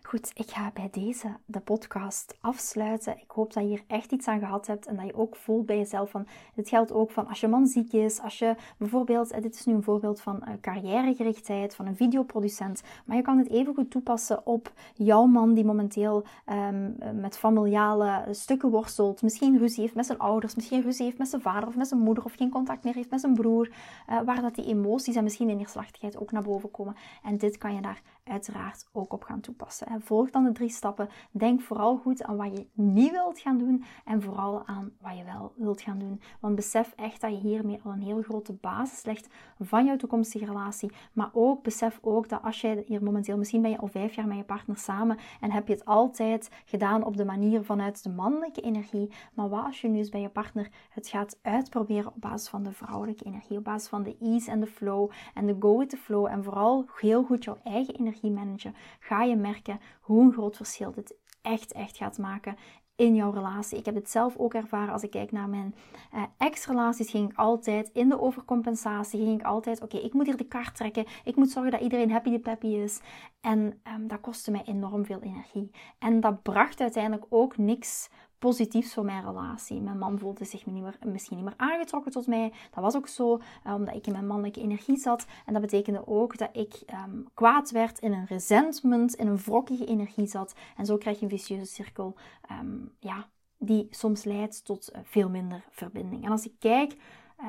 Goed, 0.07 0.31
ik 0.33 0.49
ga 0.49 0.71
bij 0.73 0.89
deze 0.91 1.27
de 1.45 1.59
podcast 1.59 2.37
afsluiten. 2.41 3.17
Ik 3.17 3.31
hoop 3.31 3.53
dat 3.53 3.63
je 3.63 3.69
hier 3.69 3.83
echt 3.87 4.11
iets 4.11 4.27
aan 4.27 4.39
gehad 4.39 4.67
hebt 4.67 4.85
en 4.85 4.95
dat 4.95 5.05
je 5.05 5.15
ook 5.15 5.35
voelt 5.35 5.65
bij 5.65 5.77
jezelf 5.77 6.09
van, 6.09 6.27
dit 6.55 6.69
geldt 6.69 6.91
ook 6.91 7.11
van 7.11 7.27
als 7.27 7.39
je 7.39 7.47
man 7.47 7.67
ziek 7.67 7.93
is, 7.93 8.21
als 8.21 8.39
je 8.39 8.55
bijvoorbeeld, 8.77 9.41
dit 9.41 9.55
is 9.55 9.65
nu 9.65 9.73
een 9.73 9.83
voorbeeld 9.83 10.21
van 10.21 10.43
carrièregerichtheid, 10.61 11.75
van 11.75 11.85
een 11.85 11.95
videoproducent, 11.95 12.83
maar 13.05 13.15
je 13.15 13.21
kan 13.21 13.37
het 13.37 13.49
even 13.49 13.73
goed 13.73 13.91
toepassen 13.91 14.45
op 14.45 14.71
jouw 14.95 15.25
man 15.25 15.53
die 15.53 15.65
momenteel 15.65 16.23
um, 16.69 16.95
met 17.13 17.37
familiale 17.37 18.25
stukken 18.31 18.69
worstelt, 18.69 19.21
misschien 19.21 19.57
ruzie 19.57 19.81
heeft 19.81 19.95
met 19.95 20.05
zijn 20.05 20.19
ouders, 20.19 20.55
misschien 20.55 20.81
ruzie 20.81 21.05
heeft 21.05 21.17
met 21.17 21.27
zijn 21.27 21.41
vader 21.41 21.67
of 21.67 21.75
met 21.75 21.87
zijn 21.87 22.01
moeder 22.01 22.23
of 22.23 22.33
geen 22.33 22.49
contact 22.49 22.83
meer 22.83 22.95
heeft 22.95 23.09
met 23.09 23.19
zijn 23.19 23.33
broer, 23.33 23.69
uh, 24.09 24.21
waar 24.25 24.41
dat 24.41 24.55
die 24.55 24.65
emoties 24.65 25.15
en 25.15 25.23
misschien 25.23 25.47
de 25.47 25.53
neerslachtigheid 25.53 26.17
ook 26.17 26.31
naar 26.31 26.43
boven 26.43 26.71
komen. 26.71 26.95
En 27.23 27.37
dit 27.37 27.57
kan 27.57 27.75
je 27.75 27.81
daar 27.81 28.01
uiteraard 28.27 28.87
ook 28.91 29.13
op 29.13 29.23
gaan 29.23 29.39
toepassen. 29.39 30.01
Volg 30.01 30.29
dan 30.29 30.43
de 30.43 30.51
drie 30.51 30.69
stappen. 30.69 31.09
Denk 31.31 31.61
vooral 31.61 31.97
goed 31.97 32.23
aan 32.23 32.37
wat 32.37 32.57
je 32.57 32.67
niet 32.73 33.11
wilt 33.11 33.39
gaan 33.39 33.57
doen 33.57 33.83
en 34.05 34.21
vooral 34.21 34.65
aan 34.65 34.91
wat 35.01 35.17
je 35.17 35.23
wel 35.23 35.53
wilt 35.55 35.81
gaan 35.81 35.99
doen. 35.99 36.21
Want 36.39 36.55
besef 36.55 36.93
echt 36.95 37.21
dat 37.21 37.31
je 37.31 37.37
hiermee 37.37 37.79
al 37.83 37.91
een 37.91 38.01
heel 38.01 38.21
grote 38.21 38.53
basis 38.53 39.05
legt 39.05 39.27
van 39.59 39.85
jouw 39.85 39.95
toekomstige 39.95 40.45
relatie. 40.45 40.91
Maar 41.13 41.29
ook 41.33 41.63
besef 41.63 41.99
ook 42.01 42.29
dat 42.29 42.41
als 42.43 42.61
jij 42.61 42.83
hier 42.87 43.03
momenteel, 43.03 43.37
misschien 43.37 43.61
ben 43.61 43.71
je 43.71 43.77
al 43.77 43.87
vijf 43.87 44.13
jaar 44.13 44.27
met 44.27 44.37
je 44.37 44.43
partner 44.43 44.77
samen 44.77 45.17
en 45.41 45.51
heb 45.51 45.67
je 45.67 45.73
het 45.73 45.85
altijd 45.85 46.49
gedaan 46.65 47.03
op 47.03 47.17
de 47.17 47.25
manier 47.25 47.63
vanuit 47.63 48.03
de 48.03 48.09
mannelijke 48.09 48.61
energie. 48.61 49.11
Maar 49.33 49.49
wat 49.49 49.65
als 49.65 49.81
je 49.81 49.87
nu 49.87 49.97
eens 49.97 50.09
bij 50.09 50.21
je 50.21 50.29
partner 50.29 50.71
het 50.89 51.07
gaat 51.07 51.39
uitproberen 51.41 52.11
op 52.15 52.21
basis 52.21 52.49
van 52.49 52.63
de 52.63 52.71
vrouwelijke 52.71 53.23
energie, 53.23 53.57
op 53.57 53.63
basis 53.63 53.89
van 53.89 54.03
de 54.03 54.17
ease 54.19 54.51
en 54.51 54.59
de 54.59 54.67
flow 54.67 55.09
en 55.33 55.45
de 55.45 55.55
go 55.59 55.77
with 55.77 55.89
the 55.89 55.97
flow 55.97 56.25
en 56.25 56.43
vooral 56.43 56.85
heel 56.99 57.23
goed 57.23 57.43
jouw 57.43 57.57
eigen 57.63 57.95
energie 57.95 58.16
managen, 58.23 58.75
ga 58.99 59.23
je 59.23 59.35
merken 59.35 59.79
hoe 60.01 60.21
een 60.21 60.33
groot 60.33 60.55
verschil 60.55 60.91
dit 60.91 61.15
echt, 61.41 61.71
echt 61.71 61.97
gaat 61.97 62.17
maken 62.17 62.55
in 62.97 63.15
jouw 63.15 63.31
relatie. 63.31 63.77
Ik 63.77 63.85
heb 63.85 63.95
het 63.95 64.09
zelf 64.09 64.37
ook 64.37 64.53
ervaren 64.53 64.93
als 64.93 65.03
ik 65.03 65.09
kijk 65.09 65.31
naar 65.31 65.49
mijn 65.49 65.75
uh, 66.13 66.23
ex-relaties. 66.37 67.09
Ging 67.09 67.31
ik 67.31 67.37
altijd 67.37 67.89
in 67.93 68.09
de 68.09 68.21
overcompensatie. 68.21 69.19
Ging 69.19 69.39
ik 69.39 69.45
altijd, 69.45 69.81
oké, 69.81 69.97
ik 69.97 70.13
moet 70.13 70.25
hier 70.25 70.37
de 70.37 70.47
kaart 70.47 70.75
trekken. 70.75 71.05
Ik 71.23 71.35
moet 71.35 71.49
zorgen 71.49 71.71
dat 71.71 71.81
iedereen 71.81 72.11
happy 72.11 72.29
de 72.29 72.39
peppy 72.39 72.67
is. 72.67 73.01
En 73.41 73.81
um, 73.95 74.07
dat 74.07 74.21
kostte 74.21 74.51
mij 74.51 74.63
enorm 74.65 75.05
veel 75.05 75.21
energie. 75.21 75.71
En 75.99 76.19
dat 76.19 76.41
bracht 76.43 76.81
uiteindelijk 76.81 77.25
ook 77.29 77.57
niks 77.57 78.09
positiefs 78.39 78.93
voor 78.93 79.05
mijn 79.05 79.25
relatie. 79.25 79.81
Mijn 79.81 79.97
man 79.97 80.19
voelde 80.19 80.45
zich 80.45 80.65
niet 80.65 80.83
meer, 80.83 80.97
misschien 81.05 81.37
niet 81.37 81.45
meer 81.45 81.57
aangetrokken 81.57 82.11
tot 82.11 82.27
mij. 82.27 82.53
Dat 82.73 82.83
was 82.83 82.95
ook 82.95 83.07
zo, 83.07 83.39
eh, 83.63 83.73
omdat 83.73 83.95
ik 83.95 84.07
in 84.07 84.11
mijn 84.11 84.27
mannelijke 84.27 84.61
energie 84.61 84.97
zat. 84.97 85.25
En 85.45 85.53
dat 85.53 85.61
betekende 85.61 86.07
ook 86.07 86.37
dat 86.37 86.49
ik 86.53 86.83
um, 87.05 87.25
kwaad 87.33 87.71
werd, 87.71 87.99
in 87.99 88.13
een 88.13 88.25
resentment, 88.25 89.15
in 89.15 89.27
een 89.27 89.37
wrokkige 89.37 89.85
energie 89.85 90.27
zat. 90.27 90.55
En 90.77 90.85
zo 90.85 90.97
krijg 90.97 91.17
je 91.17 91.23
een 91.23 91.31
vicieuze 91.31 91.65
cirkel, 91.65 92.15
um, 92.51 92.91
ja, 92.99 93.27
die 93.57 93.87
soms 93.89 94.23
leidt 94.23 94.65
tot 94.65 94.89
uh, 94.93 94.99
veel 95.03 95.29
minder 95.29 95.65
verbinding. 95.69 96.25
En 96.25 96.31
als 96.31 96.45
ik 96.45 96.53
kijk 96.59 96.95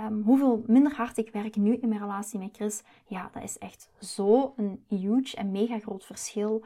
um, 0.07 0.22
hoeveel 0.22 0.62
minder 0.66 0.94
hard 0.94 1.16
ik 1.16 1.31
werk 1.31 1.57
nu 1.57 1.74
in 1.74 1.88
mijn 1.88 2.01
relatie 2.01 2.38
met 2.38 2.57
Chris, 2.57 2.83
ja, 3.07 3.31
dat 3.33 3.42
is 3.42 3.59
echt 3.59 3.90
zo 4.01 4.53
een 4.57 4.85
huge 4.88 5.37
en 5.37 5.51
mega 5.51 5.79
groot 5.79 6.05
verschil 6.05 6.64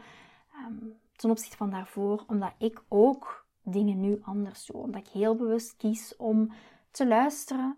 ten 1.23 1.31
opzichte 1.31 1.57
van 1.57 1.71
daarvoor, 1.71 2.25
omdat 2.27 2.53
ik 2.59 2.83
ook 2.89 3.41
dingen 3.62 4.01
nu 4.01 4.20
anders 4.22 4.66
doe. 4.66 4.83
Omdat 4.83 5.01
ik 5.01 5.12
heel 5.12 5.37
bewust 5.37 5.77
kies 5.77 6.16
om 6.16 6.53
te 6.90 7.07
luisteren, 7.07 7.77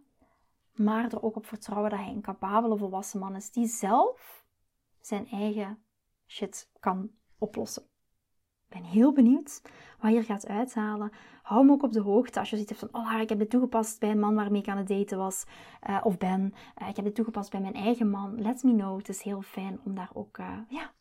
maar 0.72 1.12
er 1.12 1.22
ook 1.22 1.36
op 1.36 1.46
vertrouwen 1.46 1.90
dat 1.90 1.98
hij 1.98 2.08
een 2.08 2.22
capabele 2.22 2.76
volwassen 2.76 3.20
man 3.20 3.36
is 3.36 3.50
die 3.50 3.66
zelf 3.66 4.44
zijn 5.00 5.28
eigen 5.28 5.78
shit 6.26 6.70
kan 6.80 7.10
oplossen. 7.38 7.82
Ik 8.68 8.80
ben 8.80 8.82
heel 8.82 9.12
benieuwd 9.12 9.62
wat 10.00 10.10
hier 10.10 10.24
gaat 10.24 10.46
uithalen. 10.46 11.12
Hou 11.42 11.64
me 11.64 11.72
ook 11.72 11.82
op 11.82 11.92
de 11.92 12.00
hoogte 12.00 12.38
als 12.38 12.50
je 12.50 12.56
ziet 12.56 12.74
van, 12.76 12.88
oh 12.92 13.20
ik 13.20 13.28
heb 13.28 13.38
dit 13.38 13.50
toegepast 13.50 14.00
bij 14.00 14.10
een 14.10 14.18
man 14.18 14.34
waarmee 14.34 14.60
ik 14.60 14.68
aan 14.68 14.76
het 14.76 14.88
daten 14.88 15.18
was 15.18 15.44
uh, 15.88 16.00
of 16.04 16.18
ben. 16.18 16.54
Uh, 16.82 16.88
ik 16.88 16.96
heb 16.96 17.04
dit 17.04 17.14
toegepast 17.14 17.50
bij 17.50 17.60
mijn 17.60 17.74
eigen 17.74 18.10
man. 18.10 18.42
Let 18.42 18.62
me 18.62 18.72
know. 18.72 18.98
Het 18.98 19.08
is 19.08 19.22
heel 19.22 19.42
fijn 19.42 19.80
om 19.84 19.94
daar 19.94 20.10
ook 20.12 20.38
uh, 20.38 20.58
ja, 20.68 20.92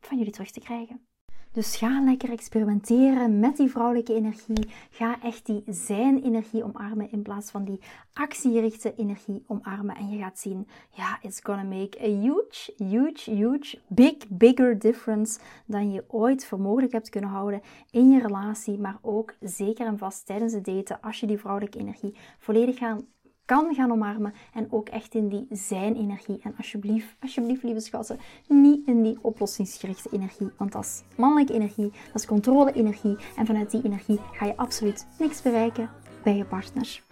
van 0.00 0.18
jullie 0.18 0.32
terug 0.32 0.50
te 0.50 0.60
krijgen. 0.60 1.06
Dus 1.52 1.76
ga 1.76 2.00
lekker 2.04 2.30
experimenteren 2.30 3.38
met 3.38 3.56
die 3.56 3.70
vrouwelijke 3.70 4.14
energie. 4.14 4.70
Ga 4.90 5.22
echt 5.22 5.46
die 5.46 5.62
zijn-energie 5.66 6.64
omarmen 6.64 7.12
in 7.12 7.22
plaats 7.22 7.50
van 7.50 7.64
die 7.64 7.80
actiegerichte 8.12 8.94
energie 8.94 9.44
omarmen. 9.46 9.96
En 9.96 10.08
je 10.08 10.18
gaat 10.18 10.38
zien, 10.38 10.68
ja, 10.90 11.18
it's 11.22 11.40
gonna 11.42 11.62
make 11.62 11.98
a 12.02 12.06
huge, 12.06 12.72
huge, 12.76 13.30
huge, 13.30 13.78
big, 13.88 14.28
bigger 14.28 14.78
difference 14.78 15.40
dan 15.66 15.92
je 15.92 16.04
ooit 16.08 16.46
voor 16.46 16.60
mogelijk 16.60 16.92
hebt 16.92 17.08
kunnen 17.08 17.30
houden 17.30 17.62
in 17.90 18.10
je 18.10 18.20
relatie. 18.20 18.78
Maar 18.78 18.98
ook 19.00 19.34
zeker 19.40 19.86
en 19.86 19.98
vast 19.98 20.26
tijdens 20.26 20.52
het 20.52 20.64
daten, 20.64 21.00
als 21.00 21.20
je 21.20 21.26
die 21.26 21.38
vrouwelijke 21.38 21.78
energie 21.78 22.14
volledig 22.38 22.78
gaat 22.78 23.02
kan 23.50 23.74
gaan 23.74 23.92
omarmen 23.92 24.34
en 24.54 24.66
ook 24.70 24.88
echt 24.88 25.14
in 25.14 25.28
die 25.28 25.46
zijn-energie. 25.50 26.40
En 26.42 26.54
alsjeblieft, 26.56 27.14
alsjeblieft, 27.20 27.62
lieve 27.62 27.80
schatten, 27.80 28.18
niet 28.48 28.86
in 28.86 29.02
die 29.02 29.18
oplossingsgerichte 29.20 30.08
energie, 30.12 30.50
want 30.56 30.72
dat 30.72 30.84
is 30.84 31.02
mannelijke 31.16 31.52
energie, 31.52 31.92
dat 32.06 32.14
is 32.14 32.26
controle-energie 32.26 33.16
en 33.36 33.46
vanuit 33.46 33.70
die 33.70 33.82
energie 33.84 34.20
ga 34.32 34.46
je 34.46 34.56
absoluut 34.56 35.06
niks 35.18 35.42
bereiken 35.42 35.90
bij 36.22 36.36
je 36.36 36.44
partner. 36.44 37.02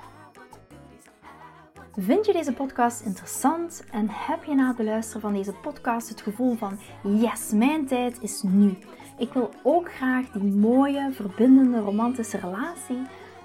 Vind 1.97 2.27
je 2.27 2.33
deze 2.33 2.53
podcast 2.53 3.01
interessant 3.01 3.85
en 3.91 4.07
heb 4.11 4.45
je 4.45 4.55
na 4.55 4.67
het 4.67 4.77
beluisteren 4.77 5.21
van 5.21 5.33
deze 5.33 5.53
podcast 5.53 6.09
het 6.09 6.21
gevoel 6.21 6.55
van 6.55 6.79
yes, 7.03 7.53
mijn 7.53 7.87
tijd 7.87 8.23
is 8.23 8.43
nu. 8.43 8.79
Ik 9.19 9.33
wil 9.33 9.51
ook 9.63 9.93
graag 9.93 10.31
die 10.31 10.53
mooie, 10.53 11.13
verbindende, 11.13 11.79
romantische 11.79 12.39
relatie 12.39 12.99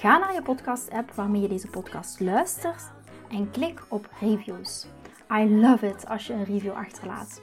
Ga 0.00 0.18
naar 0.18 0.34
je 0.34 0.42
podcast-app 0.42 1.12
waarmee 1.12 1.40
je 1.40 1.48
deze 1.48 1.68
podcast 1.68 2.20
luistert 2.20 2.90
en 3.28 3.50
klik 3.50 3.82
op 3.88 4.08
reviews. 4.20 4.86
I 5.32 5.60
love 5.60 5.86
it 5.86 6.08
als 6.08 6.26
je 6.26 6.32
een 6.32 6.44
review 6.44 6.72
achterlaat. 6.72 7.42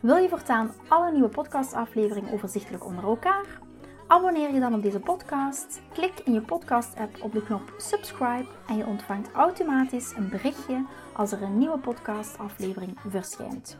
Wil 0.00 0.16
je 0.16 0.28
voortaan 0.28 0.72
alle 0.88 1.12
nieuwe 1.12 1.28
podcastafleveringen 1.28 2.32
overzichtelijk 2.32 2.84
onder 2.84 3.04
elkaar? 3.04 3.60
Abonneer 4.06 4.54
je 4.54 4.60
dan 4.60 4.74
op 4.74 4.82
deze 4.82 5.00
podcast, 5.00 5.80
klik 5.92 6.20
in 6.24 6.32
je 6.32 6.40
podcast-app 6.40 7.22
op 7.22 7.32
de 7.32 7.42
knop 7.42 7.74
subscribe 7.76 8.46
en 8.68 8.76
je 8.76 8.86
ontvangt 8.86 9.32
automatisch 9.32 10.12
een 10.16 10.28
berichtje 10.28 10.84
als 11.12 11.32
er 11.32 11.42
een 11.42 11.58
nieuwe 11.58 11.78
podcastaflevering 11.78 12.96
verschijnt. 13.06 13.78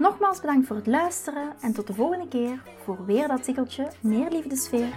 Nogmaals 0.00 0.40
bedankt 0.40 0.66
voor 0.66 0.76
het 0.76 0.86
luisteren 0.86 1.52
en 1.60 1.72
tot 1.72 1.86
de 1.86 1.94
volgende 1.94 2.28
keer 2.28 2.62
voor 2.84 3.06
weer 3.06 3.28
dat 3.28 3.42
tikkeltje 3.42 3.88
meer 4.00 4.30
liefdesfeer. 4.30 4.88